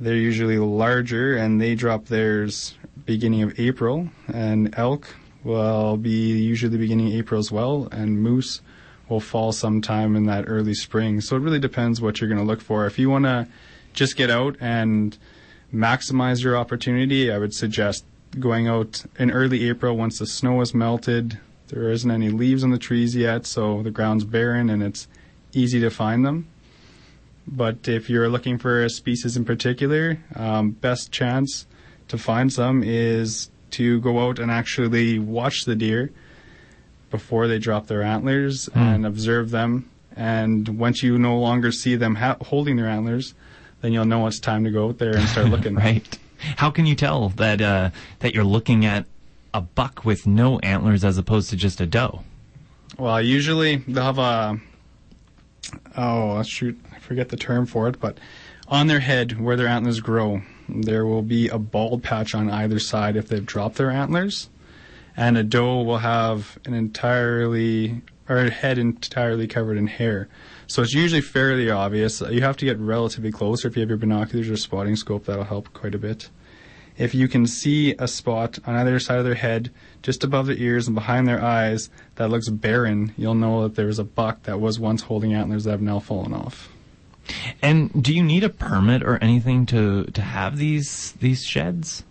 they're 0.00 0.14
usually 0.14 0.58
larger 0.58 1.36
and 1.36 1.60
they 1.60 1.74
drop 1.74 2.06
theirs 2.06 2.76
beginning 3.04 3.42
of 3.42 3.58
April, 3.58 4.08
and 4.32 4.74
elk 4.76 5.14
will 5.44 5.96
be 5.96 6.38
usually 6.42 6.76
beginning 6.76 7.08
of 7.08 7.14
April 7.14 7.38
as 7.38 7.52
well, 7.52 7.88
and 7.92 8.20
moose 8.20 8.60
will 9.08 9.20
fall 9.20 9.52
sometime 9.52 10.16
in 10.16 10.26
that 10.26 10.44
early 10.48 10.74
spring. 10.74 11.20
So 11.20 11.36
it 11.36 11.40
really 11.40 11.60
depends 11.60 12.00
what 12.00 12.20
you're 12.20 12.28
going 12.28 12.40
to 12.40 12.46
look 12.46 12.60
for. 12.60 12.86
If 12.86 12.98
you 12.98 13.08
want 13.08 13.24
to 13.24 13.46
just 13.96 14.16
get 14.16 14.30
out 14.30 14.56
and 14.60 15.18
maximize 15.74 16.44
your 16.44 16.56
opportunity, 16.56 17.32
I 17.32 17.38
would 17.38 17.54
suggest 17.54 18.04
going 18.38 18.68
out 18.68 19.04
in 19.18 19.30
early 19.30 19.68
April 19.68 19.96
once 19.96 20.18
the 20.18 20.26
snow 20.26 20.60
has 20.60 20.74
melted. 20.74 21.38
There 21.68 21.90
isn't 21.90 22.10
any 22.10 22.28
leaves 22.28 22.62
on 22.62 22.70
the 22.70 22.78
trees 22.78 23.16
yet, 23.16 23.46
so 23.46 23.82
the 23.82 23.90
ground's 23.90 24.24
barren 24.24 24.70
and 24.70 24.82
it's 24.82 25.08
easy 25.52 25.80
to 25.80 25.90
find 25.90 26.24
them. 26.24 26.46
But 27.48 27.88
if 27.88 28.10
you're 28.10 28.28
looking 28.28 28.58
for 28.58 28.82
a 28.82 28.90
species 28.90 29.36
in 29.36 29.44
particular, 29.44 30.18
um, 30.34 30.70
best 30.70 31.10
chance 31.10 31.66
to 32.08 32.18
find 32.18 32.52
some 32.52 32.82
is 32.84 33.50
to 33.72 34.00
go 34.00 34.26
out 34.26 34.38
and 34.38 34.50
actually 34.50 35.18
watch 35.18 35.64
the 35.64 35.74
deer 35.74 36.10
before 37.10 37.46
they 37.46 37.58
drop 37.58 37.86
their 37.86 38.02
antlers 38.02 38.68
mm. 38.68 38.76
and 38.76 39.06
observe 39.06 39.50
them. 39.50 39.88
And 40.14 40.78
once 40.78 41.02
you 41.02 41.18
no 41.18 41.38
longer 41.38 41.70
see 41.70 41.94
them 41.94 42.16
ha- 42.16 42.38
holding 42.40 42.76
their 42.76 42.88
antlers, 42.88 43.34
then 43.80 43.92
you'll 43.92 44.04
know 44.04 44.26
it's 44.26 44.40
time 44.40 44.64
to 44.64 44.70
go 44.70 44.88
out 44.88 44.98
there 44.98 45.16
and 45.16 45.28
start 45.28 45.48
looking. 45.48 45.74
right. 45.76 46.18
How 46.56 46.70
can 46.70 46.86
you 46.86 46.94
tell 46.94 47.30
that 47.30 47.60
uh, 47.60 47.90
that 48.20 48.34
you're 48.34 48.44
looking 48.44 48.84
at 48.84 49.06
a 49.54 49.60
buck 49.60 50.04
with 50.04 50.26
no 50.26 50.58
antlers 50.60 51.04
as 51.04 51.18
opposed 51.18 51.50
to 51.50 51.56
just 51.56 51.80
a 51.80 51.86
doe? 51.86 52.22
Well, 52.98 53.20
usually 53.20 53.76
they'll 53.76 54.04
have 54.04 54.18
a 54.18 54.60
oh 55.96 56.42
shoot, 56.42 56.78
I 56.94 56.98
forget 56.98 57.28
the 57.30 57.36
term 57.36 57.66
for 57.66 57.88
it, 57.88 58.00
but 58.00 58.18
on 58.68 58.86
their 58.86 59.00
head 59.00 59.40
where 59.40 59.56
their 59.56 59.68
antlers 59.68 60.00
grow, 60.00 60.42
there 60.68 61.06
will 61.06 61.22
be 61.22 61.48
a 61.48 61.58
bald 61.58 62.02
patch 62.02 62.34
on 62.34 62.50
either 62.50 62.78
side 62.78 63.16
if 63.16 63.28
they've 63.28 63.44
dropped 63.44 63.76
their 63.76 63.90
antlers, 63.90 64.48
and 65.16 65.38
a 65.38 65.42
doe 65.42 65.82
will 65.82 65.98
have 65.98 66.58
an 66.64 66.74
entirely 66.74 68.02
or 68.28 68.38
a 68.38 68.50
head 68.50 68.78
entirely 68.78 69.46
covered 69.46 69.78
in 69.78 69.86
hair. 69.86 70.28
So 70.66 70.82
it's 70.82 70.94
usually 70.94 71.20
fairly 71.20 71.70
obvious. 71.70 72.20
You 72.20 72.42
have 72.42 72.56
to 72.58 72.64
get 72.64 72.78
relatively 72.78 73.30
close, 73.30 73.64
or 73.64 73.68
if 73.68 73.76
you 73.76 73.80
have 73.80 73.88
your 73.88 73.98
binoculars 73.98 74.50
or 74.50 74.56
spotting 74.56 74.96
scope, 74.96 75.26
that'll 75.26 75.44
help 75.44 75.72
quite 75.72 75.94
a 75.94 75.98
bit. 75.98 76.28
If 76.98 77.14
you 77.14 77.28
can 77.28 77.46
see 77.46 77.94
a 77.98 78.08
spot 78.08 78.58
on 78.66 78.74
either 78.74 78.98
side 78.98 79.18
of 79.18 79.24
their 79.24 79.34
head, 79.34 79.70
just 80.02 80.24
above 80.24 80.46
their 80.46 80.56
ears 80.56 80.88
and 80.88 80.94
behind 80.94 81.28
their 81.28 81.42
eyes, 81.42 81.90
that 82.14 82.30
looks 82.30 82.48
barren, 82.48 83.12
you'll 83.18 83.34
know 83.34 83.62
that 83.62 83.76
there's 83.76 83.98
a 83.98 84.04
buck 84.04 84.44
that 84.44 84.60
was 84.60 84.80
once 84.80 85.02
holding 85.02 85.34
antlers 85.34 85.64
that 85.64 85.72
have 85.72 85.82
now 85.82 85.98
fallen 85.98 86.32
off. 86.32 86.70
And 87.60 88.02
do 88.02 88.14
you 88.14 88.22
need 88.22 88.44
a 88.44 88.48
permit 88.48 89.02
or 89.02 89.18
anything 89.18 89.66
to, 89.66 90.04
to 90.04 90.22
have 90.22 90.58
these 90.58 91.12
these 91.20 91.44
sheds? 91.44 92.04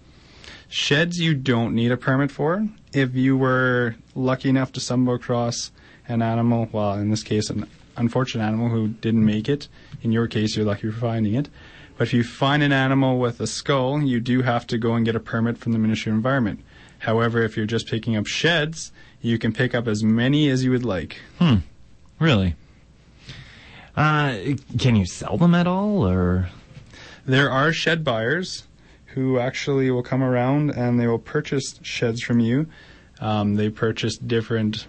Sheds 0.68 1.20
you 1.20 1.34
don't 1.34 1.74
need 1.74 1.92
a 1.92 1.98
permit 1.98 2.32
for. 2.32 2.68
If 2.94 3.16
you 3.16 3.38
were 3.38 3.96
lucky 4.14 4.50
enough 4.50 4.72
to 4.74 4.80
stumble 4.80 5.14
across 5.14 5.72
an 6.08 6.22
animal, 6.22 6.68
well, 6.72 6.94
in 6.94 7.10
this 7.10 7.24
case, 7.24 7.50
an 7.50 7.68
unfortunate 7.98 8.44
animal 8.44 8.70
who 8.70 8.90
didn't 8.90 9.26
make 9.26 9.50
it. 9.50 9.68
In 10.02 10.12
your 10.12 10.28
case, 10.28 10.56
you're 10.56 10.66
lucky 10.66 10.92
for 10.92 10.98
finding 10.98 11.36
it. 11.36 11.50
But 11.98 12.08
if 12.08 12.14
you 12.14 12.24
find 12.24 12.62
an 12.62 12.74
animal 12.74 13.20
with 13.20 13.40
a 13.40 13.48
skull, 13.48 14.02
you 14.02 14.20
do 14.20 14.42
have 14.42 14.68
to 14.68 14.78
go 14.78 14.96
and 14.96 15.06
get 15.06 15.16
a 15.16 15.20
permit 15.20 15.58
from 15.58 15.72
the 15.72 15.80
Ministry 15.80 16.12
of 16.12 16.18
Environment. 16.18 16.60
However, 17.00 17.42
if 17.42 17.56
you're 17.56 17.66
just 17.66 17.88
picking 17.88 18.16
up 18.16 18.28
sheds, 18.28 18.92
you 19.22 19.38
can 19.38 19.54
pick 19.54 19.74
up 19.74 19.88
as 19.88 20.04
many 20.04 20.50
as 20.50 20.64
you 20.64 20.72
would 20.72 20.86
like. 20.86 21.22
Hmm. 21.40 21.58
Really? 22.20 22.56
Uh, 23.96 24.38
can 24.78 24.96
you 24.96 25.06
sell 25.06 25.38
them 25.38 25.56
at 25.56 25.68
all, 25.68 26.06
or? 26.06 26.50
There 27.26 27.50
are 27.50 27.72
shed 27.72 28.04
buyers 28.04 28.66
who 29.08 29.40
actually 29.40 29.90
will 29.90 30.04
come 30.04 30.22
around 30.22 30.72
and 30.72 31.00
they 31.00 31.08
will 31.08 31.20
purchase 31.20 31.80
sheds 31.82 32.22
from 32.22 32.40
you. 32.40 32.68
Um, 33.20 33.56
they 33.56 33.70
purchase 33.70 34.18
different 34.18 34.86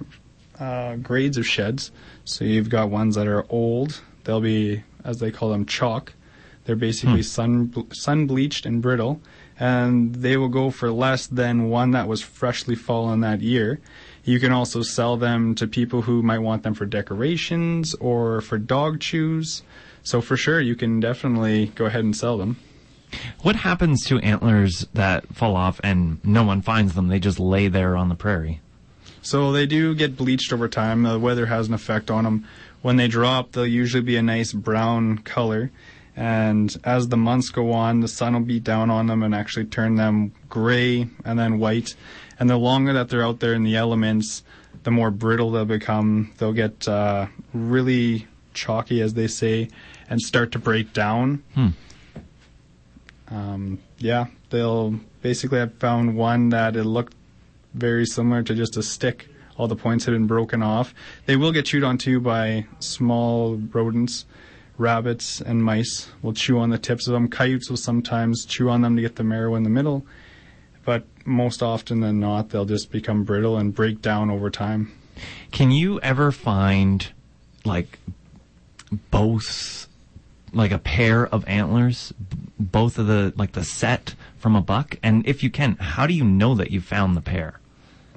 uh, 0.59 0.97
grades 0.97 1.37
of 1.37 1.47
sheds. 1.47 1.91
So 2.25 2.45
you've 2.45 2.71
got 2.71 2.91
ones 2.91 3.15
that 3.15 3.27
are 3.27 3.45
old. 3.49 4.01
They'll 4.25 4.41
be, 4.41 4.83
as 5.05 5.19
they 5.19 5.31
call 5.31 5.51
them, 5.51 5.67
chalk. 5.67 6.13
They're 6.65 6.77
basically 6.77 7.21
hmm. 7.21 7.23
sun 7.23 7.87
sun 7.93 8.27
bleached 8.27 8.67
and 8.67 8.83
brittle, 8.83 9.21
and 9.59 10.17
they 10.17 10.37
will 10.37 10.49
go 10.49 10.71
for 10.71 10.91
less 10.91 11.29
than 11.29 11.71
one 11.71 11.93
that 11.93 12.09
was 12.09 12.21
freshly 12.23 12.75
fallen 12.75 13.21
that 13.21 13.41
year. 13.41 13.81
You 14.25 14.41
can 14.41 14.51
also 14.51 14.83
sell 14.83 15.17
them 15.17 15.55
to 15.55 15.69
people 15.69 16.03
who 16.03 16.23
might 16.23 16.41
want 16.41 16.65
them 16.65 16.75
for 16.75 16.85
decorations 16.85 17.95
or 17.95 18.41
for 18.41 18.59
dog 18.59 18.99
chews. 18.99 19.63
So 20.03 20.21
for 20.21 20.37
sure, 20.37 20.61
you 20.61 20.75
can 20.75 20.99
definitely 20.99 21.67
go 21.77 21.87
ahead 21.87 22.03
and 22.03 22.17
sell 22.17 22.37
them. 22.37 22.57
What 23.43 23.55
happens 23.55 24.05
to 24.07 24.19
antlers 24.19 24.87
that 24.95 25.33
fall 25.33 25.55
off 25.55 25.81
and 25.85 26.19
no 26.25 26.43
one 26.43 26.61
finds 26.61 26.95
them? 26.95 27.07
They 27.07 27.21
just 27.21 27.39
lay 27.39 27.69
there 27.69 27.97
on 27.97 28.09
the 28.09 28.17
prairie. 28.17 28.61
So 29.27 29.51
they 29.51 29.67
do 29.67 29.93
get 29.93 30.17
bleached 30.17 30.53
over 30.53 30.69
time. 30.69 31.03
The 31.03 31.19
weather 31.19 31.47
has 31.47 31.67
an 31.67 31.75
effect 31.75 32.13
on 32.13 32.23
them. 32.23 32.47
When 32.81 32.95
they 32.95 33.09
drop, 33.09 33.51
they'll 33.51 33.67
usually 33.67 34.05
be 34.05 34.15
a 34.15 34.23
nice 34.23 34.53
brown 34.53 35.19
color. 35.19 35.73
And 36.15 36.75
as 36.85 37.09
the 37.09 37.17
months 37.17 37.49
go 37.49 37.73
on, 37.73 37.99
the 37.99 38.07
sun 38.07 38.35
will 38.35 38.43
beat 38.43 38.63
down 38.63 38.89
on 38.89 39.09
them 39.09 39.25
and 39.25 39.35
actually 39.35 39.65
turn 39.65 39.97
them 39.97 40.31
gray 40.49 41.09
and 41.25 41.37
then 41.41 41.59
white. 41.59 41.97
And 42.39 42.49
the 42.49 42.57
longer 42.57 42.93
that 42.93 43.09
they're 43.09 43.25
out 43.25 43.41
there 43.41 43.53
in 43.53 43.65
the 43.65 43.75
elements, 43.75 44.45
the 44.85 44.93
more 44.93 45.11
brittle 45.11 45.51
they'll 45.51 45.65
become. 45.65 46.33
They'll 46.39 46.53
get 46.53 46.87
uh, 46.87 47.27
really 47.53 48.29
chalky, 48.55 49.03
as 49.03 49.15
they 49.15 49.27
say, 49.27 49.71
and 50.09 50.23
start 50.23 50.53
to 50.53 50.61
break 50.61 50.93
down. 50.93 51.43
Hmm. 51.57 51.69
Um, 53.27 53.81
yeah, 53.99 54.27
they'll 54.51 55.01
basically. 55.21 55.61
I 55.61 55.67
found 55.67 56.17
one 56.17 56.51
that 56.51 56.77
it 56.77 56.85
looked 56.85 57.16
very 57.77 58.07
similar 58.07 58.43
to 58.43 58.55
just 58.55 58.77
a 58.77 58.83
stick. 58.83 59.29
All 59.57 59.69
the 59.69 59.77
points 59.77 60.05
have 60.05 60.15
been 60.15 60.27
broken 60.27 60.63
off. 60.63 60.95
They 61.27 61.37
will 61.37 61.53
get 61.53 61.67
chewed 61.67 61.85
on 61.85 61.99
too 61.99 62.21
by 62.21 62.67
small 62.81 63.57
rodents. 63.57 64.27
Rabbits 64.79 65.41
and 65.41 65.65
mice 65.65 66.09
will 66.21 66.35
chew 66.35 66.59
on 66.59 66.69
the 66.69 66.79
tips 66.79 67.07
of 67.07 67.15
them. 67.15 67.29
Coyotes 67.29 67.71
will 67.71 67.79
sometimes 67.79 68.45
chew 68.45 68.69
on 68.69 68.83
them 68.83 68.97
to 68.97 69.03
get 69.03 69.17
the 69.17 69.25
marrow 69.25 69.55
in 69.55 69.63
the 69.63 69.71
middle. 69.71 70.07
But 70.85 71.05
most 71.25 71.63
often 71.63 72.01
than 72.01 72.21
not, 72.21 72.51
they'll 72.51 72.67
just 72.67 72.91
become 72.91 73.25
brittle 73.25 73.57
and 73.57 73.75
break 73.75 74.03
down 74.03 74.31
over 74.31 74.51
time. 74.51 74.93
Can 75.51 75.71
you 75.71 75.99
ever 76.01 76.31
find 76.31 77.09
like 77.65 77.99
both 79.11 79.89
like 80.53 80.71
a 80.71 80.79
pair 80.79 81.27
of 81.27 81.47
antlers, 81.49 82.13
both 82.59 82.99
of 82.99 83.07
the 83.07 83.33
like 83.37 83.53
the 83.53 83.65
set 83.65 84.15
from 84.37 84.55
a 84.55 84.61
buck? 84.61 84.99
And 85.03 85.27
if 85.27 85.43
you 85.43 85.51
can, 85.51 85.77
how 85.77 86.07
do 86.07 86.13
you 86.13 86.25
know 86.25 86.55
that 86.55 86.71
you 86.71 86.83
found 86.83 87.17
the 87.17 87.23
pair? 87.23 87.61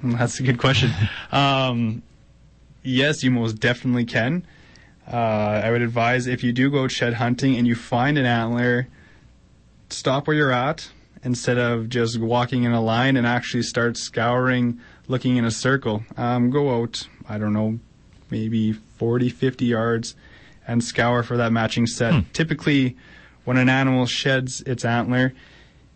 That's 0.18 0.40
a 0.40 0.42
good 0.42 0.58
question. 0.58 0.90
um, 1.32 2.02
yes, 2.82 3.22
you 3.22 3.30
most 3.30 3.54
definitely 3.54 4.04
can. 4.04 4.46
Uh, 5.10 5.60
I 5.64 5.70
would 5.70 5.82
advise 5.82 6.26
if 6.26 6.44
you 6.44 6.52
do 6.52 6.70
go 6.70 6.86
shed 6.88 7.14
hunting 7.14 7.56
and 7.56 7.66
you 7.66 7.74
find 7.74 8.16
an 8.16 8.26
antler, 8.26 8.88
stop 9.88 10.26
where 10.26 10.36
you're 10.36 10.52
at 10.52 10.90
instead 11.22 11.58
of 11.58 11.88
just 11.88 12.18
walking 12.18 12.62
in 12.62 12.72
a 12.72 12.80
line 12.80 13.16
and 13.16 13.26
actually 13.26 13.62
start 13.62 13.96
scouring, 13.96 14.80
looking 15.08 15.36
in 15.36 15.44
a 15.44 15.50
circle. 15.50 16.04
Um, 16.16 16.50
go 16.50 16.80
out, 16.80 17.08
I 17.28 17.38
don't 17.38 17.52
know, 17.52 17.78
maybe 18.30 18.72
40, 18.72 19.28
50 19.28 19.64
yards 19.64 20.14
and 20.66 20.82
scour 20.82 21.22
for 21.22 21.36
that 21.36 21.52
matching 21.52 21.86
set. 21.86 22.14
Hmm. 22.14 22.20
Typically, 22.32 22.96
when 23.44 23.56
an 23.56 23.68
animal 23.68 24.06
sheds 24.06 24.60
its 24.62 24.84
antler, 24.84 25.34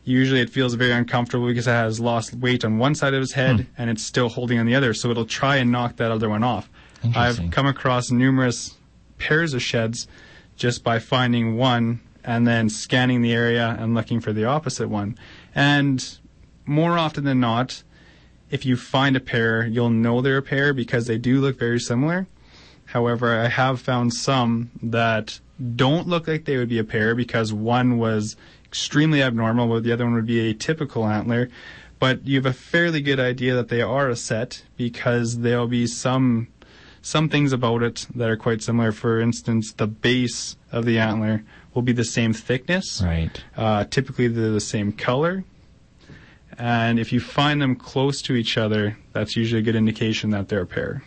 usually 0.05 0.41
it 0.41 0.51
feels 0.51 0.75
very 0.75 0.93
uncomfortable 0.93 1.47
because 1.47 1.67
it 1.67 1.71
has 1.73 1.99
lost 2.01 2.35
weight 2.35 2.65
on 2.65 2.79
one 2.79 2.95
side 2.95 3.15
of 3.15 3.23
its 3.23 3.33
head 3.33 3.57
Hmm. 3.61 3.63
and 3.79 3.91
it's 3.91 4.03
still 4.03 4.29
holding 4.29 4.59
on 4.59 4.67
the 4.67 4.75
other, 4.75 4.93
so 4.95 5.11
it'll 5.11 5.25
try 5.27 5.57
and 5.57 5.71
knock 5.73 5.97
that 5.97 6.11
other 6.11 6.29
one 6.29 6.45
off. 6.45 6.69
I've 7.15 7.51
come 7.51 7.67
across 7.67 8.11
numerous 8.11 8.77
pairs 9.19 9.53
of 9.55 9.63
sheds 9.63 10.09
just 10.57 10.83
by 10.83 10.99
finding 10.99 11.57
one 11.57 12.01
and 12.25 12.47
then 12.47 12.71
scanning 12.71 13.21
the 13.21 13.33
area 13.35 13.77
and 13.79 13.95
looking 13.95 14.21
for 14.21 14.33
the 14.33 14.45
opposite 14.45 14.89
one. 14.89 15.19
And 15.55 16.03
more 16.65 16.97
often 16.99 17.25
than 17.25 17.41
not, 17.41 17.83
if 18.51 18.65
you 18.65 18.77
find 18.77 19.17
a 19.17 19.21
pair, 19.21 19.67
you'll 19.67 19.91
know 19.91 20.23
they're 20.23 20.39
a 20.39 20.43
pair 20.43 20.73
because 20.73 21.07
they 21.07 21.19
do 21.19 21.41
look 21.41 21.59
very 21.59 21.79
similar. 21.79 22.27
However, 22.87 23.35
I 23.39 23.49
have 23.49 23.81
found 23.81 24.15
some 24.15 24.71
that 24.83 25.41
don't 25.77 26.09
look 26.09 26.27
like 26.27 26.45
they 26.47 26.57
would 26.57 26.69
be 26.71 26.79
a 26.79 26.85
pair 26.85 27.15
because 27.15 27.53
one 27.53 27.99
was 27.99 28.37
extremely 28.75 29.23
abnormal, 29.23 29.69
while 29.69 29.81
the 29.81 29.93
other 29.93 30.05
one 30.05 30.15
would 30.15 30.27
be 30.27 30.51
a 30.51 30.53
typical 30.53 31.07
antler. 31.07 31.49
But 32.01 32.27
you 32.27 32.35
have 32.35 32.45
a 32.45 32.53
fairly 32.53 33.01
good 33.01 33.21
idea 33.21 33.55
that 33.55 33.69
they 33.69 33.81
are 33.81 34.09
a 34.09 34.17
set 34.17 34.65
because 34.77 35.39
there'll 35.39 35.69
be 35.69 35.87
some 35.87 36.49
some 37.01 37.29
things 37.29 37.53
about 37.53 37.85
it 37.85 38.05
that 38.17 38.29
are 38.29 38.37
quite 38.37 38.63
similar. 38.63 38.91
For 38.91 39.21
instance, 39.21 39.73
the 39.73 39.87
base 39.87 40.57
of 40.73 40.87
the 40.87 40.99
antler 40.99 41.45
will 41.73 41.83
be 41.83 41.93
the 41.93 42.05
same 42.05 42.33
thickness. 42.33 43.01
Right. 43.01 43.45
Uh, 43.57 43.85
typically, 43.85 44.27
they're 44.27 44.51
the 44.51 44.61
same 44.61 44.91
color. 44.91 45.45
And 46.59 46.99
if 46.99 47.13
you 47.13 47.21
find 47.21 47.63
them 47.63 47.77
close 47.77 48.21
to 48.23 48.35
each 48.35 48.59
other, 48.59 48.99
that's 49.13 49.37
usually 49.37 49.61
a 49.61 49.65
good 49.65 49.77
indication 49.77 50.31
that 50.31 50.49
they're 50.49 50.63
a 50.63 50.67
pair. 50.67 51.05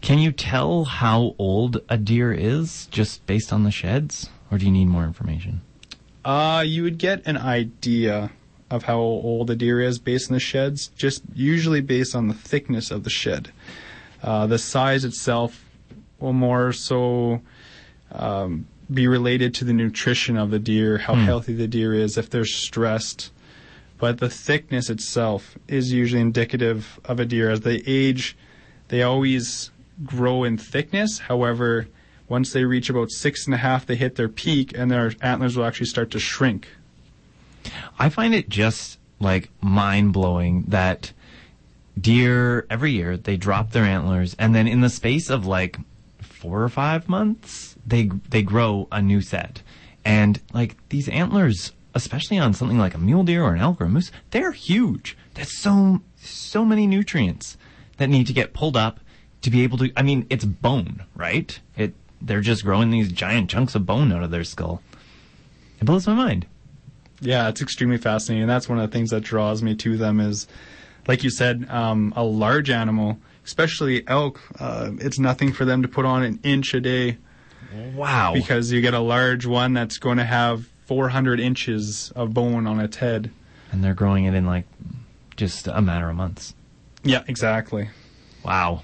Can 0.00 0.18
you 0.18 0.32
tell 0.32 0.84
how 0.84 1.36
old 1.38 1.82
a 1.88 1.98
deer 1.98 2.32
is 2.32 2.86
just 2.86 3.24
based 3.26 3.52
on 3.52 3.62
the 3.62 3.70
sheds, 3.70 4.28
or 4.50 4.58
do 4.58 4.66
you 4.66 4.72
need 4.72 4.86
more 4.86 5.04
information? 5.04 5.60
Uh, 6.24 6.62
you 6.66 6.82
would 6.82 6.98
get 6.98 7.26
an 7.26 7.36
idea 7.36 8.30
of 8.70 8.84
how 8.84 8.98
old 8.98 9.50
a 9.50 9.56
deer 9.56 9.80
is 9.80 9.98
based 9.98 10.30
on 10.30 10.34
the 10.34 10.40
sheds, 10.40 10.88
just 10.96 11.22
usually 11.34 11.80
based 11.80 12.14
on 12.14 12.28
the 12.28 12.34
thickness 12.34 12.90
of 12.90 13.04
the 13.04 13.10
shed. 13.10 13.52
Uh, 14.22 14.46
the 14.46 14.58
size 14.58 15.04
itself 15.04 15.64
will 16.18 16.32
more 16.32 16.72
so 16.72 17.40
um, 18.10 18.66
be 18.92 19.06
related 19.06 19.54
to 19.54 19.64
the 19.64 19.72
nutrition 19.72 20.36
of 20.38 20.50
the 20.50 20.58
deer, 20.58 20.98
how 20.98 21.14
Hmm. 21.14 21.24
healthy 21.24 21.52
the 21.52 21.68
deer 21.68 21.92
is, 21.94 22.16
if 22.16 22.30
they're 22.30 22.44
stressed. 22.44 23.30
But 23.98 24.18
the 24.18 24.30
thickness 24.30 24.90
itself 24.90 25.56
is 25.68 25.92
usually 25.92 26.20
indicative 26.22 26.98
of 27.04 27.20
a 27.20 27.24
deer. 27.26 27.50
As 27.50 27.60
they 27.60 27.82
age, 27.86 28.36
they 28.88 29.02
always 29.02 29.70
grow 30.04 30.42
in 30.44 30.58
thickness. 30.58 31.18
However, 31.20 31.86
once 32.28 32.52
they 32.52 32.64
reach 32.64 32.88
about 32.88 33.10
six 33.10 33.46
and 33.46 33.54
a 33.54 33.58
half, 33.58 33.86
they 33.86 33.96
hit 33.96 34.16
their 34.16 34.28
peak, 34.28 34.76
and 34.76 34.90
their 34.90 35.12
antlers 35.20 35.56
will 35.56 35.64
actually 35.64 35.86
start 35.86 36.10
to 36.12 36.18
shrink. 36.18 36.68
I 37.98 38.08
find 38.08 38.34
it 38.34 38.48
just 38.48 38.98
like 39.20 39.50
mind 39.60 40.12
blowing 40.12 40.64
that 40.68 41.12
deer 41.98 42.66
every 42.68 42.90
year 42.92 43.16
they 43.16 43.36
drop 43.36 43.70
their 43.70 43.84
antlers 43.84 44.34
and 44.38 44.52
then 44.52 44.66
in 44.66 44.80
the 44.80 44.90
space 44.90 45.30
of 45.30 45.46
like 45.46 45.78
four 46.20 46.62
or 46.62 46.68
five 46.68 47.08
months 47.08 47.76
they 47.86 48.10
they 48.28 48.42
grow 48.42 48.88
a 48.90 49.00
new 49.00 49.20
set. 49.20 49.62
And 50.04 50.40
like 50.52 50.76
these 50.88 51.08
antlers 51.08 51.72
especially 51.94 52.38
on 52.38 52.52
something 52.52 52.78
like 52.78 52.94
a 52.94 52.98
mule 52.98 53.22
deer 53.22 53.42
or 53.42 53.54
an 53.54 53.60
elk 53.60 53.80
or 53.80 53.84
a 53.84 53.88
moose 53.88 54.10
they're 54.30 54.52
huge. 54.52 55.16
That's 55.34 55.58
so 55.58 56.02
so 56.16 56.64
many 56.64 56.86
nutrients 56.86 57.56
that 57.96 58.08
need 58.08 58.26
to 58.26 58.32
get 58.32 58.52
pulled 58.52 58.76
up 58.76 59.00
to 59.42 59.50
be 59.50 59.62
able 59.62 59.78
to 59.78 59.92
i 59.96 60.02
mean 60.02 60.26
it's 60.30 60.44
bone 60.44 61.04
right? 61.14 61.58
It 61.76 61.94
they're 62.24 62.40
just 62.40 62.64
growing 62.64 62.90
these 62.90 63.12
giant 63.12 63.50
chunks 63.50 63.74
of 63.74 63.84
bone 63.86 64.10
out 64.12 64.22
of 64.22 64.30
their 64.30 64.44
skull 64.44 64.82
it 65.80 65.84
blows 65.84 66.06
my 66.06 66.14
mind 66.14 66.46
Yeah, 67.20 67.48
it's 67.48 67.62
extremely 67.62 67.98
fascinating, 67.98 68.42
and 68.42 68.50
that's 68.50 68.68
one 68.68 68.78
of 68.78 68.90
the 68.90 68.94
things 68.96 69.10
that 69.10 69.20
draws 69.22 69.62
me 69.62 69.74
to 69.76 69.96
them. 69.96 70.20
Is, 70.20 70.46
like 71.06 71.22
you 71.24 71.30
said, 71.30 71.66
um, 71.70 72.12
a 72.16 72.22
large 72.24 72.68
animal, 72.70 73.18
especially 73.44 74.06
elk. 74.08 74.40
Uh, 74.58 74.90
it's 74.98 75.18
nothing 75.18 75.52
for 75.52 75.64
them 75.64 75.80
to 75.82 75.88
put 75.88 76.04
on 76.04 76.22
an 76.22 76.38
inch 76.42 76.74
a 76.74 76.80
day 76.80 77.16
wow 77.94 78.32
because 78.34 78.70
you 78.72 78.80
get 78.80 78.94
a 78.94 79.00
large 79.00 79.46
one 79.46 79.72
that's 79.72 79.98
going 79.98 80.18
to 80.18 80.24
have 80.24 80.66
400 80.86 81.40
inches 81.40 82.12
of 82.14 82.34
bone 82.34 82.66
on 82.66 82.78
its 82.80 82.98
head. 82.98 83.30
and 83.72 83.82
they're 83.82 83.94
growing 83.94 84.24
it 84.26 84.34
in 84.34 84.44
like 84.46 84.66
just 85.36 85.66
a 85.66 85.80
matter 85.80 86.08
of 86.10 86.16
months. 86.16 86.54
Yeah, 87.04 87.22
exactly. 87.26 87.88
Wow. 88.44 88.82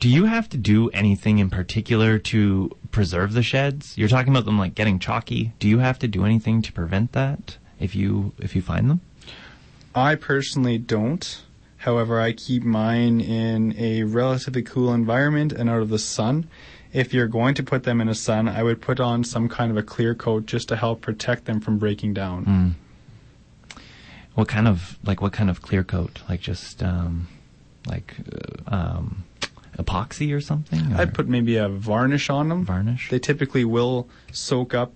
Do 0.00 0.08
you 0.08 0.24
have 0.24 0.48
to 0.48 0.56
do 0.56 0.88
anything 0.90 1.38
in 1.38 1.50
particular 1.50 2.18
to 2.18 2.74
preserve 2.90 3.34
the 3.34 3.42
sheds? 3.42 3.98
You're 3.98 4.08
talking 4.08 4.32
about 4.32 4.46
them 4.46 4.58
like 4.58 4.74
getting 4.74 4.98
chalky. 4.98 5.52
Do 5.58 5.68
you 5.68 5.78
have 5.78 5.98
to 5.98 6.08
do 6.08 6.24
anything 6.24 6.62
to 6.62 6.72
prevent 6.72 7.12
that 7.12 7.58
if 7.78 7.94
you 7.94 8.32
if 8.38 8.56
you 8.56 8.62
find 8.62 8.88
them? 8.88 9.02
I 9.94 10.14
personally 10.14 10.78
don't. 10.78 11.42
However, 11.76 12.18
I 12.18 12.32
keep 12.32 12.62
mine 12.62 13.20
in 13.20 13.74
a 13.78 14.04
relatively 14.04 14.62
cool 14.62 14.92
environment 14.94 15.52
and 15.52 15.68
out 15.68 15.82
of 15.82 15.90
the 15.90 15.98
sun. 15.98 16.48
If 16.94 17.12
you're 17.12 17.28
going 17.28 17.54
to 17.54 17.62
put 17.62 17.84
them 17.84 18.00
in 18.00 18.08
a 18.08 18.14
sun, 18.14 18.48
I 18.48 18.62
would 18.62 18.80
put 18.80 19.00
on 19.00 19.22
some 19.22 19.48
kind 19.48 19.70
of 19.70 19.76
a 19.76 19.82
clear 19.82 20.14
coat 20.14 20.46
just 20.46 20.68
to 20.68 20.76
help 20.76 21.02
protect 21.02 21.44
them 21.44 21.60
from 21.60 21.78
breaking 21.78 22.14
down. 22.14 22.44
Mm. 22.46 23.80
What 24.34 24.48
kind 24.48 24.66
of 24.66 24.98
like 25.04 25.20
what 25.20 25.34
kind 25.34 25.50
of 25.50 25.60
clear 25.60 25.84
coat? 25.84 26.20
Like 26.26 26.40
just 26.40 26.82
um 26.82 27.28
like 27.86 28.14
uh, 28.66 28.74
um 28.74 29.24
epoxy 29.78 30.34
or 30.34 30.40
something? 30.40 30.92
Or 30.92 31.00
I'd 31.00 31.14
put 31.14 31.28
maybe 31.28 31.56
a 31.56 31.68
varnish 31.68 32.30
on 32.30 32.48
them. 32.48 32.64
varnish. 32.64 33.10
They 33.10 33.18
typically 33.18 33.64
will 33.64 34.08
soak 34.32 34.74
up 34.74 34.92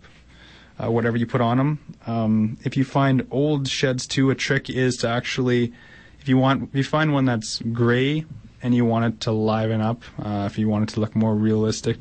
uh, 0.82 0.90
whatever 0.90 1.16
you 1.16 1.26
put 1.26 1.40
on 1.40 1.58
them. 1.58 1.96
Um, 2.06 2.58
if 2.64 2.76
you 2.76 2.84
find 2.84 3.26
old 3.30 3.68
sheds 3.68 4.06
too, 4.06 4.30
a 4.30 4.34
trick 4.34 4.68
is 4.68 4.96
to 4.98 5.08
actually, 5.08 5.72
if 6.20 6.28
you 6.28 6.36
want, 6.36 6.70
if 6.70 6.74
you 6.74 6.84
find 6.84 7.12
one 7.12 7.24
that's 7.24 7.60
gray 7.60 8.24
and 8.62 8.74
you 8.74 8.84
want 8.84 9.04
it 9.04 9.20
to 9.22 9.32
liven 9.32 9.80
up, 9.80 10.02
uh, 10.18 10.48
if 10.50 10.58
you 10.58 10.68
want 10.68 10.90
it 10.90 10.94
to 10.94 11.00
look 11.00 11.14
more 11.14 11.34
realistic, 11.34 11.98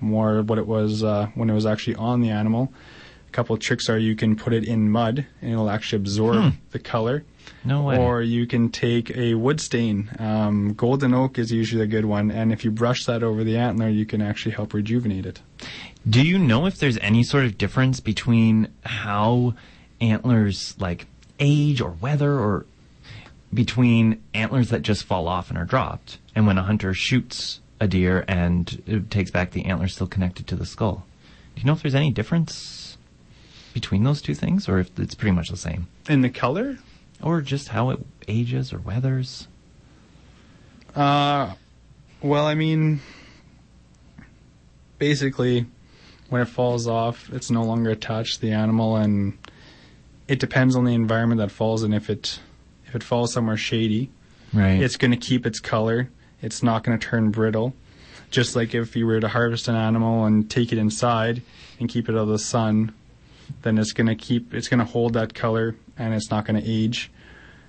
more 0.00 0.42
what 0.42 0.58
it 0.58 0.66
was 0.66 1.02
uh, 1.02 1.28
when 1.34 1.50
it 1.50 1.54
was 1.54 1.66
actually 1.66 1.96
on 1.96 2.20
the 2.20 2.30
animal. 2.30 2.72
A 3.30 3.32
couple 3.32 3.54
of 3.54 3.60
tricks 3.60 3.88
are 3.88 3.96
you 3.96 4.16
can 4.16 4.34
put 4.34 4.52
it 4.52 4.64
in 4.64 4.90
mud 4.90 5.24
and 5.40 5.52
it'll 5.52 5.70
actually 5.70 5.98
absorb 5.98 6.36
Hmm. 6.42 6.48
the 6.72 6.80
color. 6.80 7.22
no 7.64 7.82
way. 7.82 7.96
Or 7.96 8.22
you 8.22 8.44
can 8.46 8.70
take 8.70 9.16
a 9.16 9.34
wood 9.34 9.60
stain. 9.60 10.10
Um, 10.18 10.72
golden 10.74 11.14
oak 11.14 11.38
is 11.38 11.52
usually 11.52 11.82
a 11.82 11.86
good 11.86 12.06
one, 12.06 12.30
and 12.32 12.52
if 12.52 12.64
you 12.64 12.70
brush 12.72 13.04
that 13.04 13.22
over 13.22 13.44
the 13.44 13.56
antler, 13.56 13.88
you 13.88 14.04
can 14.04 14.20
actually 14.20 14.52
help 14.56 14.74
rejuvenate 14.74 15.26
it. 15.26 15.40
Do 16.08 16.26
you 16.26 16.38
know 16.38 16.66
if 16.66 16.78
there's 16.78 16.98
any 16.98 17.22
sort 17.22 17.44
of 17.44 17.56
difference 17.56 18.00
between 18.00 18.66
how 18.84 19.54
antlers 20.00 20.74
like 20.80 21.06
age 21.38 21.80
or 21.80 21.90
weather 22.00 22.32
or 22.38 22.66
between 23.54 24.20
antlers 24.34 24.70
that 24.70 24.82
just 24.82 25.04
fall 25.04 25.28
off 25.28 25.50
and 25.50 25.58
are 25.58 25.64
dropped 25.64 26.18
and 26.34 26.46
when 26.48 26.58
a 26.58 26.62
hunter 26.62 26.94
shoots 26.94 27.60
a 27.78 27.86
deer 27.86 28.24
and 28.26 29.06
takes 29.10 29.30
back 29.30 29.52
the 29.52 29.66
antlers 29.66 29.94
still 29.94 30.06
connected 30.06 30.46
to 30.48 30.56
the 30.56 30.66
skull? 30.66 31.04
Do 31.54 31.60
you 31.62 31.66
know 31.66 31.72
if 31.74 31.82
there's 31.82 31.94
any 31.94 32.10
difference 32.10 32.89
between 33.72 34.04
those 34.04 34.20
two 34.22 34.34
things 34.34 34.68
or 34.68 34.78
if 34.78 34.98
it's 34.98 35.14
pretty 35.14 35.34
much 35.34 35.48
the 35.48 35.56
same? 35.56 35.86
In 36.08 36.20
the 36.22 36.30
color, 36.30 36.78
Or 37.22 37.40
just 37.40 37.68
how 37.68 37.90
it 37.90 38.00
ages 38.28 38.72
or 38.72 38.78
weathers? 38.78 39.46
Uh, 40.96 41.52
well, 42.22 42.46
I 42.46 42.54
mean, 42.54 43.00
basically, 44.98 45.66
when 46.28 46.42
it 46.42 46.46
falls 46.48 46.86
off, 46.86 47.28
it's 47.32 47.50
no 47.50 47.62
longer 47.62 47.90
attached 47.90 48.36
to 48.36 48.40
the 48.40 48.52
animal, 48.52 48.96
and 48.96 49.36
it 50.28 50.38
depends 50.40 50.76
on 50.76 50.84
the 50.84 50.94
environment 50.94 51.40
that 51.40 51.50
falls 51.50 51.82
in. 51.82 51.92
If 51.92 52.10
it 52.10 52.40
if 52.86 52.94
it 52.96 53.02
falls 53.02 53.32
somewhere 53.32 53.56
shady, 53.56 54.10
Right. 54.52 54.82
it's 54.82 54.96
going 54.96 55.12
to 55.12 55.16
keep 55.16 55.46
its 55.46 55.60
color. 55.60 56.10
It's 56.42 56.62
not 56.62 56.82
going 56.82 56.98
to 56.98 57.06
turn 57.06 57.30
brittle. 57.30 57.74
Just 58.32 58.56
like 58.56 58.74
if 58.74 58.96
you 58.96 59.06
were 59.06 59.20
to 59.20 59.28
harvest 59.28 59.68
an 59.68 59.76
animal 59.76 60.24
and 60.24 60.48
take 60.50 60.72
it 60.72 60.78
inside 60.78 61.42
and 61.78 61.88
keep 61.88 62.08
it 62.08 62.12
out 62.16 62.22
of 62.22 62.28
the 62.28 62.38
sun, 62.38 62.92
then 63.62 63.78
it's 63.78 63.92
going 63.92 64.06
to 64.06 64.14
keep 64.14 64.54
it's 64.54 64.68
going 64.68 64.80
to 64.80 64.84
hold 64.84 65.14
that 65.14 65.34
color 65.34 65.76
and 65.98 66.14
it's 66.14 66.30
not 66.30 66.46
going 66.46 66.60
to 66.60 66.68
age. 66.68 67.10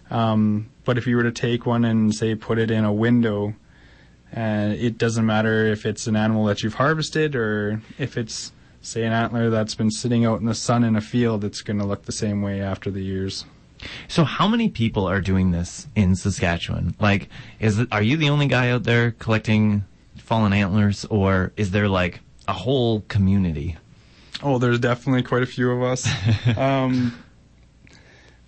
Um, 0.10 0.70
but 0.84 0.98
if 0.98 1.08
you 1.08 1.15
were 1.15 1.24
to 1.24 1.32
take 1.32 1.65
one 1.65 1.86
and 1.86 2.13
say 2.13 2.36
put 2.36 2.60
it 2.60 2.70
in 2.70 2.84
a 2.84 2.94
window, 2.94 3.54
and 4.32 4.74
it 4.74 4.98
doesn't 4.98 5.26
matter 5.26 5.65
if 5.65 5.86
it's 5.86 6.08
an 6.08 6.15
animal 6.15 6.46
that 6.46 6.63
you've 6.63 6.76
harvested 6.76 7.36
or 7.36 7.82
if 7.98 8.17
it's 8.17 8.52
say 8.82 9.04
an 9.04 9.13
antler 9.13 9.50
that's 9.50 9.76
been 9.76 9.91
sitting 9.91 10.26
out 10.26 10.39
in 10.39 10.46
the 10.46 10.56
sun 10.56 10.84
in 10.84 10.96
a 10.96 11.02
field, 11.02 11.44
it's 11.44 11.62
going 11.62 11.80
to 11.80 11.86
look 11.86 12.06
the 12.06 12.12
same 12.12 12.41
way 12.41 12.62
after 12.62 12.89
the 12.89 13.02
years. 13.02 13.46
So 14.08 14.24
how 14.24 14.48
many 14.48 14.70
people 14.70 15.08
are 15.08 15.22
doing 15.22 15.52
this 15.52 15.88
in 15.96 16.15
Saskatchewan? 16.15 16.96
Like, 17.00 17.30
is 17.60 17.80
it, 17.80 17.88
are 17.91 18.02
you 18.02 18.17
the 18.17 18.30
only 18.30 18.48
guy 18.48 18.70
out 18.70 18.84
there 18.84 19.12
collecting 19.12 19.84
fallen 20.17 20.54
antlers, 20.54 21.06
or 21.06 21.52
is 21.58 21.72
there 21.72 21.88
like 21.88 22.20
a 22.48 22.54
whole 22.54 23.02
community? 23.02 23.78
Oh, 24.43 24.58
there's 24.58 24.80
definitely 24.80 25.23
quite 25.23 25.43
a 25.43 25.47
few 25.47 25.71
of 25.71 25.84
us. 25.84 26.08
um, 26.58 27.17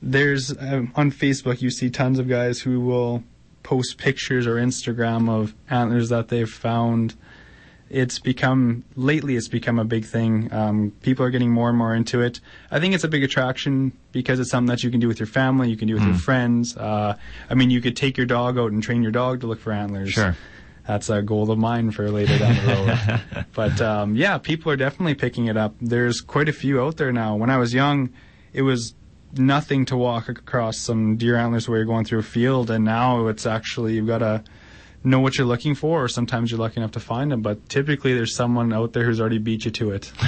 there's 0.01 0.51
um, 0.59 0.91
on 0.95 1.11
Facebook, 1.11 1.61
you 1.61 1.69
see 1.69 1.89
tons 1.89 2.19
of 2.19 2.27
guys 2.27 2.61
who 2.61 2.81
will 2.81 3.23
post 3.63 3.97
pictures 3.97 4.45
or 4.45 4.55
Instagram 4.55 5.29
of 5.29 5.53
antlers 5.69 6.09
that 6.09 6.27
they've 6.27 6.49
found. 6.49 7.15
It's 7.89 8.17
become 8.17 8.83
lately. 8.95 9.35
It's 9.35 9.47
become 9.47 9.77
a 9.77 9.85
big 9.85 10.03
thing. 10.03 10.51
Um, 10.51 10.93
people 11.03 11.23
are 11.25 11.29
getting 11.29 11.51
more 11.51 11.69
and 11.69 11.77
more 11.77 11.93
into 11.93 12.21
it. 12.21 12.39
I 12.71 12.79
think 12.79 12.95
it's 12.95 13.03
a 13.03 13.07
big 13.07 13.23
attraction 13.23 13.91
because 14.11 14.39
it's 14.39 14.49
something 14.49 14.67
that 14.69 14.83
you 14.83 14.89
can 14.89 14.99
do 14.99 15.07
with 15.07 15.19
your 15.19 15.27
family. 15.27 15.69
You 15.69 15.77
can 15.77 15.87
do 15.87 15.93
with 15.93 16.03
your 16.03 16.15
friends. 16.15 16.75
Uh, 16.75 17.15
I 17.51 17.53
mean, 17.53 17.69
you 17.69 17.81
could 17.81 17.95
take 17.95 18.17
your 18.17 18.25
dog 18.25 18.57
out 18.57 18.71
and 18.71 18.81
train 18.81 19.03
your 19.03 19.11
dog 19.11 19.41
to 19.41 19.47
look 19.47 19.59
for 19.59 19.71
antlers 19.71 20.09
Sure. 20.09 20.35
That's 20.87 21.09
a 21.09 21.21
goal 21.21 21.49
of 21.49 21.57
mine 21.57 21.91
for 21.91 22.09
later 22.09 22.37
down 22.37 22.55
the 22.55 23.21
road. 23.35 23.45
but 23.53 23.79
um, 23.81 24.15
yeah, 24.15 24.37
people 24.37 24.71
are 24.71 24.75
definitely 24.75 25.15
picking 25.15 25.47
it 25.47 25.57
up. 25.57 25.75
There's 25.79 26.21
quite 26.21 26.49
a 26.49 26.53
few 26.53 26.81
out 26.81 26.97
there 26.97 27.11
now. 27.11 27.35
When 27.35 27.49
I 27.49 27.57
was 27.57 27.73
young, 27.73 28.09
it 28.51 28.63
was 28.63 28.93
nothing 29.33 29.85
to 29.85 29.97
walk 29.97 30.29
across 30.29 30.77
some 30.77 31.17
deer 31.17 31.37
antlers 31.37 31.67
where 31.67 31.77
you're 31.77 31.85
going 31.85 32.05
through 32.05 32.19
a 32.19 32.23
field, 32.23 32.69
and 32.69 32.83
now 32.83 33.27
it's 33.27 33.45
actually 33.45 33.93
you've 33.95 34.07
got 34.07 34.19
to 34.19 34.43
know 35.03 35.19
what 35.19 35.37
you're 35.37 35.47
looking 35.47 35.75
for, 35.75 36.03
or 36.03 36.07
sometimes 36.07 36.51
you're 36.51 36.59
lucky 36.59 36.77
enough 36.77 36.91
to 36.91 36.99
find 36.99 37.31
them. 37.31 37.41
But 37.41 37.69
typically, 37.69 38.13
there's 38.13 38.35
someone 38.35 38.73
out 38.73 38.93
there 38.93 39.05
who's 39.05 39.19
already 39.19 39.39
beat 39.39 39.65
you 39.65 39.71
to 39.71 39.91
it. 39.91 40.11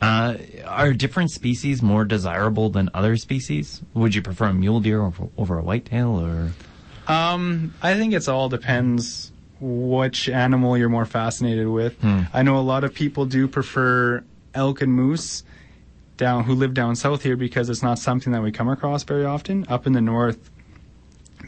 Uh, 0.00 0.36
are 0.64 0.92
different 0.92 1.30
species 1.30 1.82
more 1.82 2.04
desirable 2.04 2.70
than 2.70 2.88
other 2.94 3.16
species? 3.16 3.82
Would 3.94 4.14
you 4.14 4.22
prefer 4.22 4.46
a 4.46 4.54
mule 4.54 4.78
deer 4.78 5.02
over, 5.02 5.28
over 5.36 5.58
a 5.58 5.62
whitetail, 5.62 6.20
or 6.20 6.52
Um, 7.08 7.74
I 7.82 7.94
think 7.94 8.12
it's 8.14 8.28
all 8.28 8.48
depends 8.48 9.32
which 9.60 10.28
animal 10.28 10.76
you're 10.78 10.88
more 10.88 11.06
fascinated 11.06 11.66
with. 11.68 11.96
I 12.32 12.42
know 12.42 12.58
a 12.58 12.60
lot 12.60 12.84
of 12.84 12.94
people 12.94 13.24
do 13.26 13.48
prefer 13.48 14.22
elk 14.54 14.82
and 14.82 14.92
moose 14.92 15.42
down 16.16 16.44
who 16.44 16.54
live 16.54 16.74
down 16.74 16.96
south 16.96 17.22
here 17.22 17.36
because 17.36 17.70
it's 17.70 17.82
not 17.82 17.98
something 17.98 18.32
that 18.32 18.42
we 18.42 18.52
come 18.52 18.68
across 18.68 19.04
very 19.04 19.24
often. 19.24 19.64
Up 19.68 19.86
in 19.86 19.94
the 19.94 20.00
north, 20.00 20.50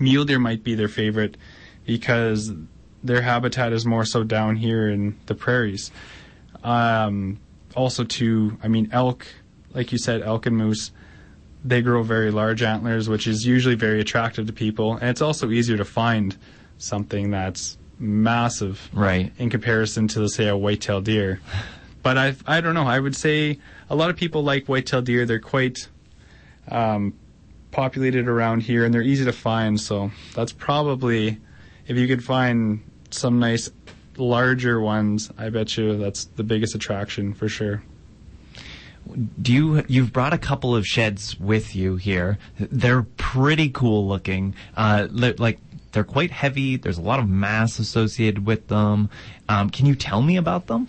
mule 0.00 0.24
deer 0.24 0.38
might 0.38 0.64
be 0.64 0.74
their 0.74 0.88
favorite 0.88 1.36
because 1.84 2.52
their 3.02 3.20
habitat 3.22 3.72
is 3.72 3.84
more 3.84 4.04
so 4.04 4.22
down 4.24 4.56
here 4.56 4.88
in 4.88 5.18
the 5.26 5.34
prairies. 5.34 5.90
Um, 6.62 7.38
also, 7.76 8.04
too, 8.04 8.58
I 8.62 8.68
mean, 8.68 8.88
elk, 8.92 9.26
like 9.72 9.92
you 9.92 9.98
said, 9.98 10.22
elk 10.22 10.46
and 10.46 10.56
moose, 10.56 10.90
they 11.64 11.82
grow 11.82 12.02
very 12.02 12.30
large 12.30 12.62
antlers, 12.62 13.08
which 13.08 13.26
is 13.26 13.46
usually 13.46 13.74
very 13.74 14.00
attractive 14.00 14.46
to 14.46 14.52
people. 14.52 14.94
And 14.94 15.10
it's 15.10 15.22
also 15.22 15.50
easier 15.50 15.76
to 15.76 15.84
find 15.84 16.36
something 16.78 17.30
that's 17.30 17.76
massive 17.98 18.88
right? 18.92 19.32
in 19.38 19.50
comparison 19.50 20.08
to, 20.08 20.28
say, 20.28 20.48
a 20.48 20.56
white-tailed 20.56 21.04
deer. 21.04 21.40
But 22.02 22.16
I, 22.16 22.34
I 22.46 22.62
don't 22.62 22.72
know. 22.72 22.86
I 22.86 22.98
would 22.98 23.14
say 23.14 23.58
a 23.90 23.94
lot 23.94 24.08
of 24.08 24.16
people 24.16 24.42
like 24.42 24.70
white-tailed 24.70 25.04
deer. 25.04 25.26
They're 25.26 25.38
quite 25.38 25.86
um, 26.68 27.12
populated 27.72 28.26
around 28.26 28.62
here, 28.62 28.86
and 28.86 28.94
they're 28.94 29.02
easy 29.02 29.26
to 29.26 29.34
find. 29.34 29.78
So 29.78 30.10
that's 30.34 30.50
probably, 30.50 31.38
if 31.86 31.98
you 31.98 32.06
could 32.08 32.24
find 32.24 32.82
some 33.10 33.38
nice 33.38 33.70
larger 34.16 34.80
ones, 34.80 35.30
I 35.36 35.50
bet 35.50 35.76
you 35.76 35.98
that's 35.98 36.24
the 36.24 36.42
biggest 36.42 36.74
attraction 36.74 37.34
for 37.34 37.50
sure. 37.50 37.82
Do 39.40 39.52
you 39.52 39.84
you've 39.88 40.12
brought 40.12 40.32
a 40.32 40.38
couple 40.38 40.74
of 40.74 40.86
sheds 40.86 41.38
with 41.38 41.74
you 41.74 41.96
here? 41.96 42.38
They're 42.58 43.02
pretty 43.02 43.70
cool 43.70 44.06
looking. 44.06 44.54
Uh, 44.76 45.08
like 45.10 45.58
they're 45.92 46.04
quite 46.04 46.30
heavy. 46.30 46.76
There's 46.76 46.98
a 46.98 47.02
lot 47.02 47.18
of 47.18 47.28
mass 47.28 47.78
associated 47.78 48.46
with 48.46 48.68
them. 48.68 49.10
Um, 49.48 49.70
can 49.70 49.86
you 49.86 49.94
tell 49.94 50.22
me 50.22 50.36
about 50.36 50.66
them? 50.66 50.88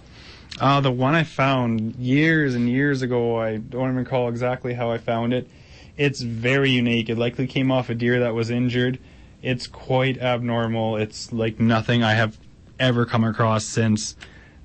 Uh, 0.60 0.82
the 0.82 0.92
one 0.92 1.16
I 1.16 1.24
found 1.24 1.96
years 1.96 2.56
and 2.56 2.70
years 2.70 3.02
ago, 3.02 3.40
I 3.40 3.58
don't 3.58 3.84
even 3.84 3.96
recall 3.96 4.30
exactly 4.30 4.74
how 4.74 4.92
I 4.92 4.98
found 4.98 5.34
it. 5.34 5.50
It's 5.98 6.22
very 6.22 6.72
unique. 6.72 7.10
It 7.10 7.18
likely 7.18 7.48
came 7.48 7.72
off 7.72 7.90
a 7.90 7.96
deer 7.96 8.20
that 8.20 8.34
was 8.34 8.50
injured. 8.50 9.00
It's 9.42 9.66
quite 9.66 10.20
abnormal. 10.20 10.98
It's 10.98 11.32
like 11.34 11.60
nothing 11.60 12.04
I 12.04 12.14
have 12.14 12.38
ever 12.80 13.06
come 13.06 13.24
across 13.24 13.66
since. 13.66 14.16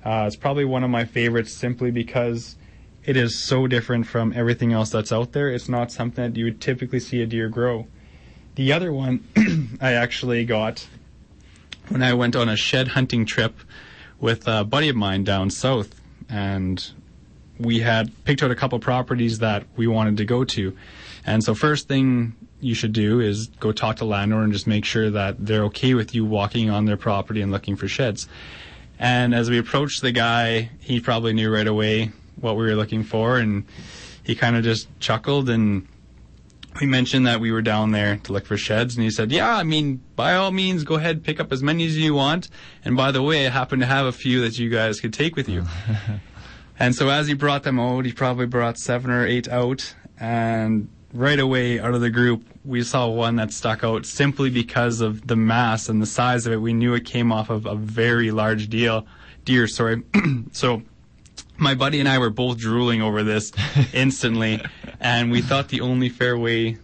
Uh, 0.05 0.25
it's 0.27 0.35
probably 0.35 0.65
one 0.65 0.83
of 0.83 0.89
my 0.89 1.05
favorites 1.05 1.51
simply 1.51 1.91
because 1.91 2.55
it 3.07 3.15
is 3.15 3.39
so 3.39 3.67
different 3.67 4.05
from 4.05 4.33
everything 4.35 4.73
else 4.73 4.89
that's 4.89 5.13
out 5.13 5.31
there. 5.31 5.49
It's 5.49 5.69
not 5.69 5.93
something 5.93 6.33
that 6.33 6.37
you 6.37 6.43
would 6.43 6.59
typically 6.59 6.99
see 6.99 7.21
a 7.21 7.25
deer 7.25 7.47
grow. 7.47 7.87
The 8.55 8.73
other 8.73 8.91
one 8.91 9.23
I 9.81 9.93
actually 9.93 10.43
got 10.43 10.85
when 11.87 12.03
I 12.03 12.13
went 12.13 12.35
on 12.35 12.49
a 12.49 12.57
shed 12.57 12.89
hunting 12.89 13.25
trip 13.25 13.55
with 14.19 14.45
a 14.45 14.65
buddy 14.65 14.89
of 14.89 14.97
mine 14.97 15.23
down 15.23 15.49
south, 15.49 15.95
and 16.27 16.85
we 17.57 17.79
had 17.79 18.11
picked 18.25 18.43
out 18.43 18.51
a 18.51 18.55
couple 18.55 18.77
properties 18.79 19.39
that 19.39 19.63
we 19.77 19.87
wanted 19.87 20.17
to 20.17 20.25
go 20.25 20.43
to. 20.43 20.75
And 21.25 21.41
so, 21.41 21.55
first 21.55 21.87
thing 21.87 22.35
you 22.59 22.75
should 22.75 22.91
do 22.91 23.21
is 23.21 23.47
go 23.47 23.71
talk 23.71 23.97
to 23.97 24.05
landowner 24.05 24.43
and 24.43 24.51
just 24.51 24.67
make 24.67 24.83
sure 24.83 25.09
that 25.11 25.45
they're 25.45 25.63
okay 25.65 25.93
with 25.93 26.13
you 26.13 26.25
walking 26.25 26.69
on 26.69 26.83
their 26.83 26.97
property 26.97 27.41
and 27.41 27.53
looking 27.53 27.77
for 27.77 27.87
sheds. 27.87 28.27
And 28.99 29.33
as 29.33 29.49
we 29.49 29.57
approached 29.57 30.01
the 30.01 30.11
guy, 30.11 30.71
he 30.81 30.99
probably 30.99 31.31
knew 31.31 31.53
right 31.53 31.67
away 31.67 32.11
what 32.39 32.55
we 32.55 32.63
were 32.63 32.75
looking 32.75 33.03
for, 33.03 33.37
and 33.37 33.65
he 34.23 34.35
kind 34.35 34.55
of 34.55 34.63
just 34.63 34.87
chuckled 34.99 35.49
and 35.49 35.87
we 36.79 36.87
mentioned 36.87 37.25
that 37.27 37.39
we 37.39 37.51
were 37.51 37.61
down 37.61 37.91
there 37.91 38.17
to 38.17 38.33
look 38.33 38.45
for 38.45 38.57
sheds, 38.57 38.95
and 38.95 39.03
he 39.03 39.09
said, 39.09 39.31
"Yeah, 39.31 39.55
I 39.55 39.63
mean, 39.63 40.01
by 40.15 40.35
all 40.35 40.51
means, 40.51 40.83
go 40.83 40.95
ahead, 40.95 41.23
pick 41.23 41.39
up 41.39 41.51
as 41.51 41.63
many 41.63 41.85
as 41.85 41.97
you 41.97 42.13
want. 42.13 42.49
And 42.85 42.95
by 42.95 43.11
the 43.11 43.21
way, 43.21 43.45
I 43.45 43.49
happen 43.49 43.79
to 43.79 43.85
have 43.85 44.05
a 44.05 44.11
few 44.11 44.41
that 44.41 44.59
you 44.59 44.69
guys 44.69 44.99
could 44.99 45.13
take 45.13 45.35
with 45.35 45.49
you." 45.49 45.65
and 46.79 46.95
so 46.95 47.09
as 47.09 47.27
he 47.27 47.33
brought 47.33 47.63
them 47.63 47.79
out, 47.79 48.05
he 48.05 48.11
probably 48.11 48.45
brought 48.45 48.77
seven 48.77 49.11
or 49.11 49.25
eight 49.25 49.47
out, 49.47 49.95
and 50.19 50.87
right 51.13 51.39
away 51.39 51.79
out 51.79 51.93
of 51.93 52.01
the 52.01 52.09
group, 52.09 52.43
we 52.65 52.83
saw 52.83 53.07
one 53.07 53.37
that 53.37 53.51
stuck 53.51 53.83
out 53.83 54.05
simply 54.05 54.49
because 54.49 55.01
of 55.01 55.27
the 55.27 55.35
mass 55.35 55.89
and 55.89 56.01
the 56.01 56.05
size 56.05 56.45
of 56.45 56.53
it. 56.53 56.57
We 56.57 56.73
knew 56.73 56.93
it 56.93 57.05
came 57.05 57.31
off 57.31 57.49
of 57.49 57.65
a 57.65 57.75
very 57.75 58.31
large 58.31 58.69
deal, 58.69 59.05
deer. 59.45 59.67
Sorry, 59.67 60.03
so 60.51 60.83
my 61.57 61.75
buddy 61.75 61.99
and 61.99 62.07
I 62.07 62.17
were 62.19 62.29
both 62.29 62.57
drooling 62.57 63.01
over 63.01 63.23
this 63.23 63.51
instantly, 63.93 64.61
and 64.99 65.31
we 65.31 65.41
thought 65.41 65.69
the 65.69 65.81
only 65.81 66.09
fair 66.09 66.37
way 66.37 66.77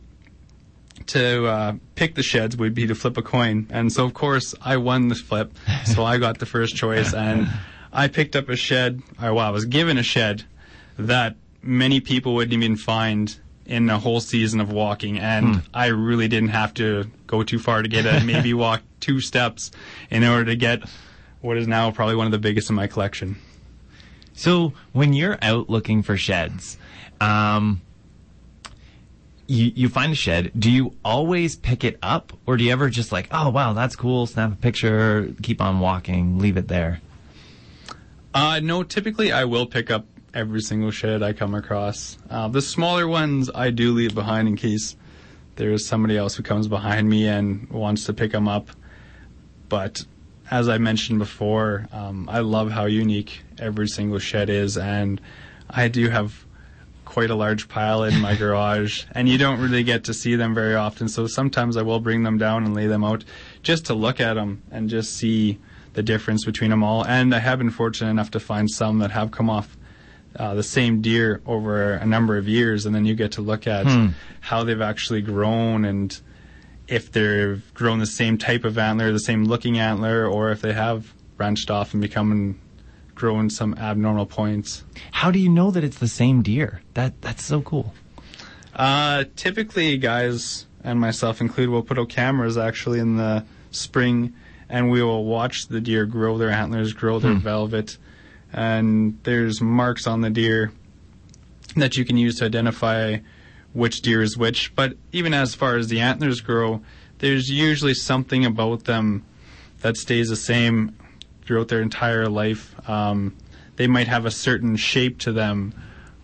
to 1.08 1.46
uh, 1.46 1.74
pick 1.96 2.16
the 2.16 2.24
sheds 2.24 2.56
would 2.58 2.74
be 2.74 2.88
to 2.88 2.96
flip 2.96 3.18
a 3.18 3.22
coin. 3.22 3.68
And 3.70 3.92
so, 3.92 4.06
of 4.06 4.14
course, 4.14 4.56
I 4.62 4.78
won 4.78 5.10
the 5.10 5.16
flip, 5.16 5.58
so 5.86 6.04
I 6.04 6.18
got 6.18 6.40
the 6.40 6.46
first 6.46 6.76
choice, 6.76 7.14
and 7.14 7.48
I 7.94 8.08
picked 8.08 8.36
up 8.36 8.50
a 8.50 8.56
shed. 8.56 9.02
Or, 9.22 9.34
well, 9.34 9.48
I 9.48 9.52
was 9.52 9.66
given 9.66 9.98
a 9.98 10.04
shed 10.04 10.44
that 10.98 11.36
many 11.62 12.00
people 12.00 12.36
wouldn't 12.36 12.54
even 12.54 12.78
find 12.78 13.36
in 13.66 13.90
a 13.90 13.98
whole 13.98 14.20
season 14.20 14.60
of 14.60 14.72
walking, 14.72 15.20
and 15.20 15.62
I 15.74 15.88
really 15.88 16.28
didn't 16.28 16.50
have 16.50 16.74
to 16.76 17.10
go 17.28 17.44
too 17.44 17.60
far 17.60 17.82
to 17.82 17.88
get 17.88 18.06
it. 18.06 18.24
Maybe 18.26 18.54
walk 18.54 18.82
two 19.00 19.20
steps 19.22 19.72
in 20.10 20.24
order 20.24 20.46
to 20.46 20.56
get 20.56 20.84
what 21.42 21.58
is 21.58 21.68
now 21.68 21.92
probably 21.92 22.16
one 22.16 22.26
of 22.26 22.32
the 22.32 22.40
biggest 22.40 22.70
in 22.70 22.76
my 22.76 22.88
collection. 22.88 23.38
So 24.34 24.74
when 24.92 25.14
you're 25.14 25.38
out 25.42 25.70
looking 25.70 26.04
for 26.04 26.18
sheds, 26.18 26.78
um, 27.22 27.82
you 29.48 29.72
you 29.76 29.90
find 29.90 30.12
a 30.12 30.16
shed. 30.16 30.52
Do 30.58 30.72
you 30.72 30.96
always 31.06 31.56
pick 31.56 31.84
it 31.84 31.98
up, 32.02 32.34
or 32.46 32.58
do 32.58 32.64
you 32.64 32.72
ever 32.72 32.90
just 32.90 33.12
like, 33.12 33.28
oh 33.32 33.50
wow, 33.50 33.74
that's 33.74 33.96
cool, 33.96 34.26
snap 34.26 34.54
a 34.54 34.56
picture, 34.56 35.34
keep 35.42 35.62
on 35.62 35.80
walking, 35.80 36.40
leave 36.40 36.58
it 36.58 36.68
there? 36.68 37.02
Uh, 38.34 38.60
no, 38.64 38.84
typically 38.84 39.32
I 39.32 39.46
will 39.46 39.68
pick 39.68 39.92
up 39.92 40.06
every 40.34 40.62
single 40.62 40.90
shed 40.90 41.22
I 41.22 41.34
come 41.34 41.54
across. 41.54 42.18
Uh, 42.30 42.48
the 42.48 42.62
smaller 42.62 43.08
ones 43.08 43.52
I 43.54 43.70
do 43.70 43.94
leave 43.94 44.16
behind 44.16 44.48
in 44.48 44.56
case 44.56 44.96
there's 45.56 45.86
somebody 45.86 46.18
else 46.18 46.36
who 46.36 46.42
comes 46.42 46.68
behind 46.68 47.08
me 47.08 47.28
and 47.28 47.70
wants 47.70 48.06
to 48.06 48.14
pick 48.14 48.32
them 48.32 48.48
up. 48.48 48.70
but 49.70 50.06
as 50.52 50.68
I 50.70 50.78
mentioned 50.78 51.20
before, 51.20 51.88
um, 51.92 52.28
I 52.30 52.40
love 52.40 52.72
how 52.72 52.86
unique 52.86 53.42
every 53.60 53.88
single 53.88 54.20
shed 54.20 54.50
is, 54.50 54.78
and 54.78 55.20
I 55.70 55.88
do 55.88 56.10
have 56.10 56.46
quite 57.06 57.30
a 57.30 57.36
large 57.36 57.68
pile 57.70 58.04
in 58.04 58.20
my 58.22 58.36
garage, 58.44 59.04
and 59.14 59.28
you 59.30 59.38
don't 59.38 59.60
really 59.60 59.84
get 59.84 60.04
to 60.06 60.14
see 60.14 60.36
them 60.36 60.54
very 60.54 60.76
often. 60.76 61.08
So 61.08 61.28
sometimes 61.28 61.78
I 61.78 61.82
will 61.82 62.00
bring 62.00 62.24
them 62.24 62.38
down 62.38 62.66
and 62.66 62.74
lay 62.74 62.88
them 62.88 63.04
out 63.04 63.24
just 63.62 63.86
to 63.86 63.94
look 63.94 64.20
at 64.20 64.34
them 64.36 64.62
and 64.72 64.90
just 64.90 65.16
see 65.16 65.60
the 65.94 66.04
difference 66.04 66.44
between 66.46 66.72
them 66.72 66.84
all. 66.84 67.06
And 67.06 67.34
I 67.36 67.40
have 67.40 67.60
been 67.60 67.70
fortunate 67.70 68.10
enough 68.10 68.32
to 68.32 68.40
find 68.40 68.70
some 68.70 69.00
that 69.00 69.12
have 69.12 69.30
come 69.32 69.50
off 69.50 69.78
uh, 70.36 70.56
the 70.56 70.64
same 70.64 71.02
deer 71.02 71.42
over 71.46 71.94
a 71.94 72.06
number 72.06 72.38
of 72.38 72.48
years, 72.48 72.88
and 72.88 72.96
then 72.96 73.06
you 73.06 73.14
get 73.14 73.34
to 73.34 73.42
look 73.42 73.68
at 73.68 73.86
Hmm. 73.86 74.08
how 74.40 74.64
they've 74.64 74.82
actually 74.82 75.22
grown 75.22 75.86
and 75.86 76.20
if 76.88 77.12
they've 77.12 77.64
grown 77.74 78.00
the 78.00 78.06
same 78.06 78.38
type 78.38 78.64
of 78.66 78.78
antler, 78.78 79.12
the 79.12 79.20
same 79.20 79.46
looking 79.46 79.78
antler, 79.80 80.26
or 80.28 80.52
if 80.52 80.62
they 80.62 80.74
have 80.74 81.14
branched 81.38 81.72
off 81.72 81.94
and 81.94 82.02
become 82.02 82.32
and 82.32 82.60
grown 83.16 83.50
some 83.50 83.74
abnormal 83.76 84.26
points. 84.26 84.84
How 85.12 85.32
do 85.32 85.40
you 85.40 85.50
know 85.50 85.72
that 85.72 85.84
it's 85.84 86.00
the 86.00 86.08
same 86.08 86.42
deer? 86.42 86.82
That 86.96 87.22
that's 87.22 87.44
so 87.46 87.62
cool. 87.62 87.94
Uh, 88.76 89.26
typically, 89.36 89.98
guys 89.98 90.66
and 90.84 91.00
myself 91.00 91.40
included 91.40 91.72
will 91.72 91.84
put 91.84 91.98
out 92.00 92.10
cameras 92.10 92.58
actually 92.58 93.00
in 93.00 93.18
the 93.18 93.46
spring, 93.72 94.34
and 94.68 94.90
we 94.90 95.02
will 95.04 95.26
watch 95.26 95.68
the 95.68 95.80
deer 95.80 96.06
grow 96.06 96.38
their 96.38 96.50
antlers, 96.50 96.92
grow 96.94 97.20
their 97.20 97.34
Hmm. 97.36 97.40
velvet, 97.40 97.98
and 98.52 99.18
there's 99.24 99.62
marks 99.62 100.08
on 100.08 100.22
the 100.22 100.30
deer 100.30 100.72
that 101.76 101.98
you 101.98 102.04
can 102.06 102.18
use 102.18 102.36
to 102.40 102.46
identify 102.46 103.18
which 103.74 104.02
deer 104.02 104.22
is 104.22 104.38
which. 104.38 104.76
But 104.76 104.94
even 105.12 105.34
as 105.34 105.56
far 105.56 105.76
as 105.78 105.88
the 105.88 106.00
antlers 106.00 106.42
grow, 106.42 106.82
there's 107.20 107.50
usually 107.50 107.94
something 107.94 108.46
about 108.46 108.86
them 108.86 109.26
that 109.82 109.98
stays 109.98 110.30
the 110.30 110.36
same 110.36 110.96
throughout 111.44 111.68
their 111.68 111.82
entire 111.82 112.28
life. 112.28 112.76
Um, 112.90 113.36
they 113.76 113.88
might 113.88 114.08
have 114.08 114.26
a 114.26 114.32
certain 114.32 114.76
shape 114.76 115.20
to 115.20 115.32
them, 115.32 115.74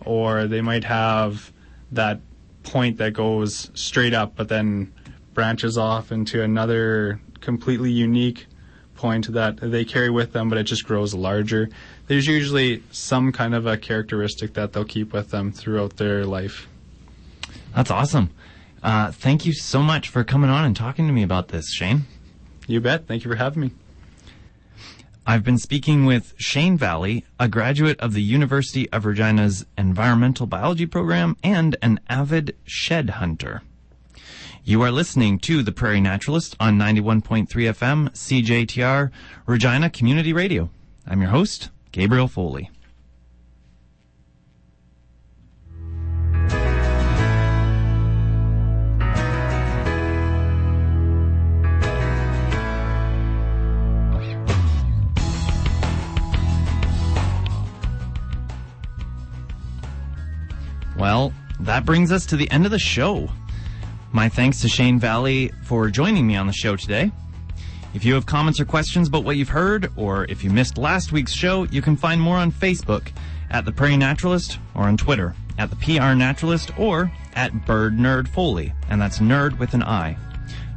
or 0.04 0.46
they 0.46 0.60
might 0.60 0.84
have 0.84 1.52
that 1.92 2.20
point 2.62 2.98
that 2.98 3.12
goes 3.12 3.70
straight 3.74 4.14
up 4.14 4.36
but 4.36 4.48
then 4.48 4.92
branches 5.34 5.78
off 5.78 6.12
into 6.12 6.42
another 6.42 7.20
completely 7.40 7.90
unique 7.90 8.46
point 8.94 9.32
that 9.32 9.56
they 9.62 9.84
carry 9.84 10.10
with 10.10 10.32
them, 10.32 10.48
but 10.50 10.58
it 10.58 10.64
just 10.64 10.84
grows 10.84 11.14
larger. 11.14 11.70
There's 12.06 12.26
usually 12.26 12.82
some 12.90 13.32
kind 13.32 13.54
of 13.54 13.66
a 13.66 13.78
characteristic 13.78 14.52
that 14.54 14.72
they'll 14.72 14.84
keep 14.84 15.12
with 15.12 15.30
them 15.30 15.52
throughout 15.52 15.96
their 15.96 16.26
life. 16.26 16.68
That's 17.74 17.90
awesome. 17.90 18.30
Uh, 18.82 19.12
thank 19.12 19.44
you 19.44 19.52
so 19.52 19.82
much 19.82 20.08
for 20.08 20.24
coming 20.24 20.50
on 20.50 20.64
and 20.64 20.74
talking 20.74 21.06
to 21.06 21.12
me 21.12 21.22
about 21.22 21.48
this, 21.48 21.70
Shane. 21.72 22.06
You 22.66 22.80
bet. 22.80 23.06
Thank 23.06 23.24
you 23.24 23.30
for 23.30 23.36
having 23.36 23.62
me. 23.62 23.70
I've 25.26 25.44
been 25.44 25.58
speaking 25.58 26.06
with 26.06 26.34
Shane 26.38 26.76
Vallee, 26.78 27.24
a 27.38 27.46
graduate 27.46 28.00
of 28.00 28.14
the 28.14 28.22
University 28.22 28.90
of 28.90 29.04
Regina's 29.04 29.66
Environmental 29.76 30.46
Biology 30.46 30.86
program 30.86 31.36
and 31.42 31.76
an 31.82 32.00
avid 32.08 32.56
shed 32.64 33.10
hunter. 33.10 33.62
You 34.64 34.82
are 34.82 34.90
listening 34.90 35.38
to 35.40 35.62
The 35.62 35.72
Prairie 35.72 36.00
Naturalist 36.00 36.56
on 36.58 36.78
91.3 36.78 37.46
FM 37.46 38.10
CJTR 38.10 39.10
Regina 39.46 39.90
Community 39.90 40.32
Radio. 40.32 40.70
I'm 41.06 41.20
your 41.20 41.30
host, 41.30 41.70
Gabriel 41.92 42.28
Foley. 42.28 42.70
That 61.80 61.86
brings 61.86 62.12
us 62.12 62.26
to 62.26 62.36
the 62.36 62.50
end 62.50 62.66
of 62.66 62.72
the 62.72 62.78
show. 62.78 63.30
My 64.12 64.28
thanks 64.28 64.60
to 64.60 64.68
Shane 64.68 64.98
Vallee 64.98 65.50
for 65.62 65.88
joining 65.88 66.26
me 66.26 66.36
on 66.36 66.46
the 66.46 66.52
show 66.52 66.76
today. 66.76 67.10
If 67.94 68.04
you 68.04 68.12
have 68.12 68.26
comments 68.26 68.60
or 68.60 68.66
questions 68.66 69.08
about 69.08 69.24
what 69.24 69.38
you've 69.38 69.48
heard, 69.48 69.90
or 69.96 70.26
if 70.26 70.44
you 70.44 70.50
missed 70.50 70.76
last 70.76 71.10
week's 71.10 71.32
show, 71.32 71.64
you 71.64 71.80
can 71.80 71.96
find 71.96 72.20
more 72.20 72.36
on 72.36 72.52
Facebook 72.52 73.12
at 73.48 73.64
The 73.64 73.72
Prairie 73.72 73.96
Naturalist 73.96 74.58
or 74.74 74.82
on 74.82 74.98
Twitter 74.98 75.34
at 75.56 75.70
The 75.70 75.76
PR 75.76 76.12
Naturalist 76.12 76.78
or 76.78 77.10
at 77.34 77.64
Bird 77.64 77.96
Nerd 77.96 78.28
Foley, 78.28 78.74
and 78.90 79.00
that's 79.00 79.20
nerd 79.20 79.58
with 79.58 79.72
an 79.72 79.82
I. 79.82 80.18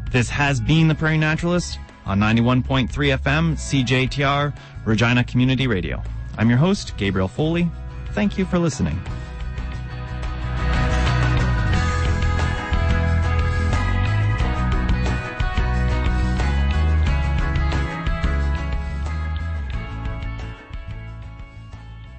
This 0.10 0.30
has 0.30 0.62
been 0.62 0.88
The 0.88 0.96
Prairie 0.96 1.18
Naturalist 1.18 1.80
on 2.06 2.18
91.3 2.18 2.88
FM 2.88 3.58
CJTR 3.58 4.56
Regina 4.86 5.26
Community 5.26 5.68
Radio. 5.68 6.02
I'm 6.38 6.48
your 6.48 6.60
host, 6.60 6.96
Gabriel 6.96 7.28
Foley. 7.28 7.70
Thank 8.14 8.38
you 8.38 8.46
for 8.46 8.58
listening. 8.58 8.98